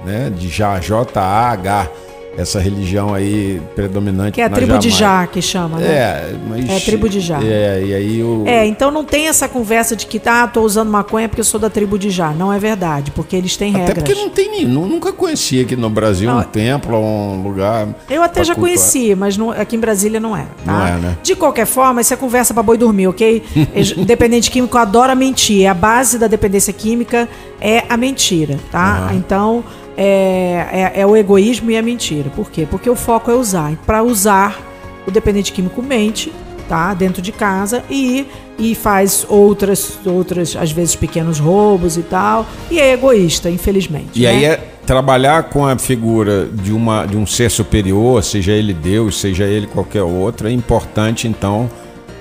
[0.05, 0.29] né?
[0.37, 1.89] De Já, J-A-H.
[2.39, 5.21] Essa religião aí predominante que é a tribo de Jamaica.
[5.21, 5.85] Já que chama, né?
[5.87, 6.69] É, mas.
[6.69, 7.39] É a tribo de Já.
[7.43, 8.43] É, e aí o.
[8.47, 11.59] É, então não tem essa conversa de que tá, tô usando maconha porque eu sou
[11.59, 12.31] da tribo de Já.
[12.31, 14.03] Não é verdade, porque eles têm Até regras.
[14.03, 14.87] porque não tem nenhum.
[14.87, 16.43] Nunca conheci aqui no Brasil um Não.
[16.43, 17.87] templo, um lugar.
[18.09, 18.69] Eu até já cultuar.
[18.77, 20.45] conheci, mas não- aqui em Brasília não é.
[20.63, 20.71] Tá?
[20.71, 21.17] Não é, né?
[21.21, 23.43] De qualquer forma, isso é conversa pra boi dormir, ok?
[24.05, 25.67] Dependente químico adora mentir.
[25.69, 27.27] A base da dependência química
[27.59, 29.11] é a mentira, tá?
[29.13, 29.63] Então,
[30.01, 32.29] é, é, é o egoísmo e a mentira.
[32.29, 32.65] Por quê?
[32.69, 33.75] Porque o foco é usar.
[33.85, 34.57] Para usar,
[35.05, 36.31] o dependente químico mente,
[36.69, 36.93] tá?
[36.93, 38.25] Dentro de casa e,
[38.57, 42.45] e faz outras, outras, às vezes, pequenos roubos e tal.
[42.71, 44.11] E é egoísta, infelizmente.
[44.15, 44.29] E né?
[44.29, 49.19] aí é trabalhar com a figura de, uma, de um ser superior, seja ele Deus,
[49.19, 51.69] seja ele qualquer outro, é importante, então.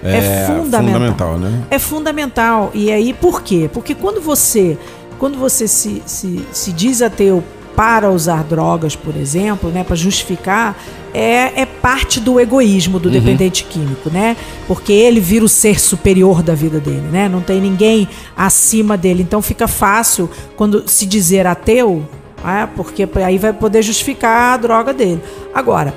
[0.02, 0.64] É fundamental.
[0.64, 1.62] fundamental, né?
[1.70, 2.70] É fundamental.
[2.74, 3.70] E aí, por quê?
[3.72, 4.76] Porque quando você,
[5.18, 7.42] quando você se, se, se diz ateu
[7.78, 10.76] para usar drogas, por exemplo, né, para justificar,
[11.14, 14.36] é, é parte do egoísmo do dependente químico, né?
[14.66, 17.28] Porque ele vira o ser superior da vida dele, né?
[17.28, 19.22] Não tem ninguém acima dele.
[19.22, 22.02] Então fica fácil quando se dizer ateu,
[22.42, 22.68] né?
[22.74, 25.22] porque aí vai poder justificar a droga dele.
[25.54, 25.94] Agora,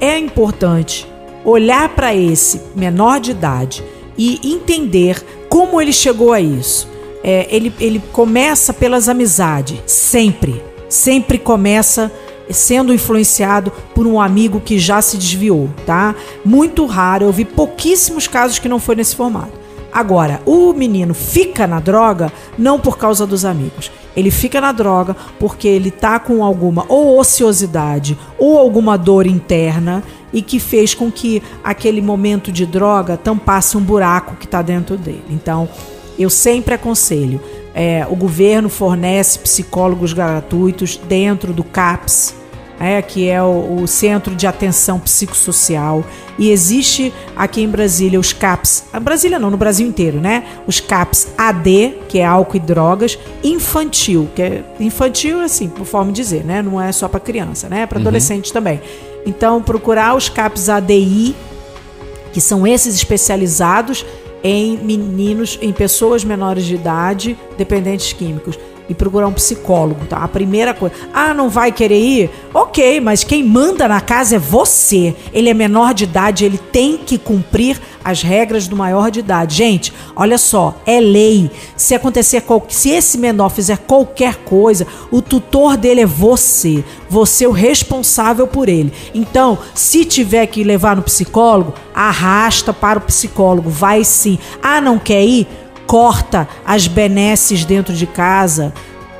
[0.00, 1.04] é importante
[1.44, 3.82] olhar para esse menor de idade
[4.16, 6.88] e entender como ele chegou a isso.
[7.24, 10.67] É, ele, ele começa pelas amizades, sempre.
[10.88, 12.10] Sempre começa
[12.50, 16.14] sendo influenciado por um amigo que já se desviou, tá?
[16.44, 19.52] Muito raro, eu vi pouquíssimos casos que não foi nesse formato.
[19.92, 23.90] Agora, o menino fica na droga não por causa dos amigos.
[24.14, 30.02] Ele fica na droga porque ele tá com alguma ou ociosidade ou alguma dor interna
[30.32, 34.96] e que fez com que aquele momento de droga tampasse um buraco que está dentro
[34.96, 35.24] dele.
[35.30, 35.68] Então,
[36.18, 37.40] eu sempre aconselho.
[37.78, 42.34] É, o governo fornece psicólogos gratuitos dentro do CAPS,
[42.80, 46.04] é, que é o, o Centro de Atenção Psicossocial.
[46.36, 50.44] E existe aqui em Brasília os CAPS, a Brasília não, no Brasil inteiro, né?
[50.66, 56.10] Os CAPS AD, que é álcool e drogas, infantil, que é infantil, assim, por forma
[56.10, 56.60] de dizer, né?
[56.60, 57.82] Não é só para criança, né?
[57.82, 58.80] É para adolescente também.
[59.24, 61.36] Então, procurar os CAPS ADI,
[62.32, 64.04] que são esses especializados
[64.42, 68.58] em meninos, em pessoas menores de idade, dependentes químicos.
[68.88, 70.16] E procurar um psicólogo, tá?
[70.18, 70.94] A primeira coisa.
[71.12, 72.30] Ah, não vai querer ir?
[72.54, 75.14] Ok, mas quem manda na casa é você.
[75.32, 79.56] Ele é menor de idade, ele tem que cumprir as regras do maior de idade.
[79.56, 81.50] Gente, olha só, é lei.
[81.76, 82.64] Se acontecer qual...
[82.68, 86.82] se esse menor fizer qualquer coisa, o tutor dele é você.
[87.10, 88.90] Você é o responsável por ele.
[89.14, 94.38] Então, se tiver que levar no psicólogo, arrasta para o psicólogo, vai sim.
[94.62, 95.46] Ah, não quer ir?
[95.88, 98.72] Corta as benesses dentro de casa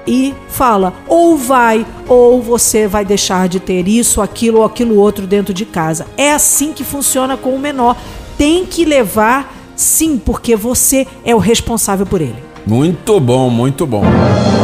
[0.07, 5.27] e fala: ou vai, ou você vai deixar de ter isso, aquilo ou aquilo outro
[5.27, 6.07] dentro de casa.
[6.17, 7.97] É assim que funciona com o menor.
[8.37, 12.48] Tem que levar, sim, porque você é o responsável por ele.
[12.67, 14.05] Muito bom, muito bom.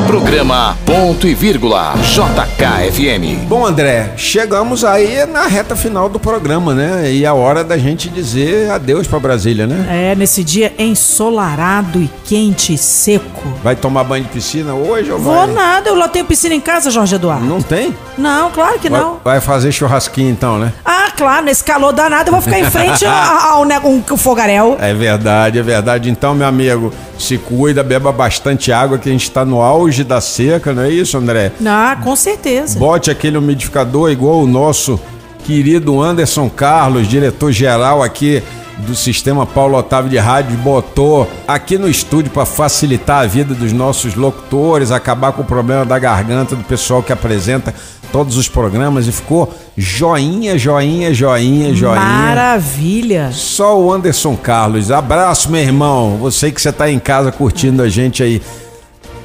[0.07, 3.47] Programa Ponto e Vírgula JKFM.
[3.49, 7.11] Bom, André, chegamos aí na reta final do programa, né?
[7.11, 9.87] E a hora da gente dizer adeus pra Brasília, né?
[9.91, 13.43] É, nesse dia ensolarado e quente e seco.
[13.63, 15.47] Vai tomar banho de piscina hoje ou Vou vai?
[15.53, 17.45] nada, eu lá tenho piscina em casa, Jorge Eduardo.
[17.45, 17.95] Não tem?
[18.19, 19.19] Não, claro que Vai, não.
[19.25, 20.73] vai fazer churrasquinho então, né?
[20.85, 23.15] Ah, claro, nesse calor danado eu vou ficar em frente ao,
[23.59, 24.77] ao, né, um fogaréu.
[24.81, 26.11] É verdade, é verdade.
[26.11, 30.21] Então, meu amigo, se cuida, beba bastante água, que a gente tá no auge da
[30.21, 31.53] seca, não é isso, André?
[31.65, 32.79] Ah, com certeza.
[32.79, 34.99] Bote aquele umidificador igual o nosso
[35.45, 38.43] querido Anderson Carlos, diretor-geral aqui
[38.79, 43.73] do sistema Paulo Otávio de Rádio botou aqui no estúdio para facilitar a vida dos
[43.73, 47.75] nossos locutores, acabar com o problema da garganta do pessoal que apresenta
[48.15, 52.01] todos os programas e ficou joinha, joinha, joinha, joinha.
[52.01, 53.31] Maravilha.
[53.33, 54.93] Só o Anderson Carlos.
[54.93, 56.17] Abraço, meu irmão.
[56.21, 58.41] Você que você tá em casa curtindo a gente aí.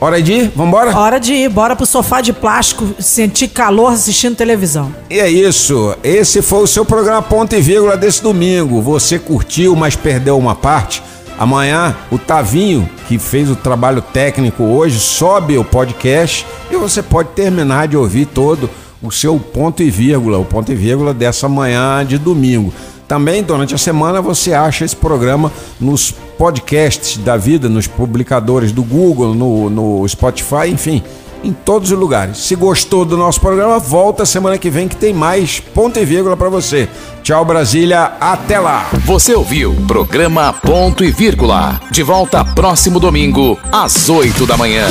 [0.02, 0.52] Hora de ir?
[0.56, 0.98] Vambora?
[0.98, 4.92] Hora de ir, bora pro sofá de plástico, sentir calor assistindo televisão.
[5.08, 5.96] E é isso.
[6.04, 8.82] Esse foi o seu programa Ponto e Vírgula desse domingo.
[8.82, 11.04] Você curtiu, mas perdeu uma parte?
[11.40, 17.30] Amanhã, o Tavinho, que fez o trabalho técnico hoje, sobe o podcast e você pode
[17.30, 18.70] terminar de ouvir todo
[19.02, 22.74] o seu ponto e vírgula, o ponto e vírgula dessa manhã de domingo.
[23.08, 28.84] Também durante a semana você acha esse programa nos podcasts da vida, nos publicadores do
[28.84, 31.02] Google, no, no Spotify, enfim,
[31.44, 32.38] em todos os lugares.
[32.38, 36.36] Se gostou do nosso programa, volta semana que vem que tem mais ponto e vírgula
[36.36, 36.88] para você.
[37.24, 38.90] Tchau Brasília, até lá.
[39.06, 41.80] Você ouviu programa Ponto e Vírgula.
[41.92, 44.88] De volta próximo domingo às 8 da manhã.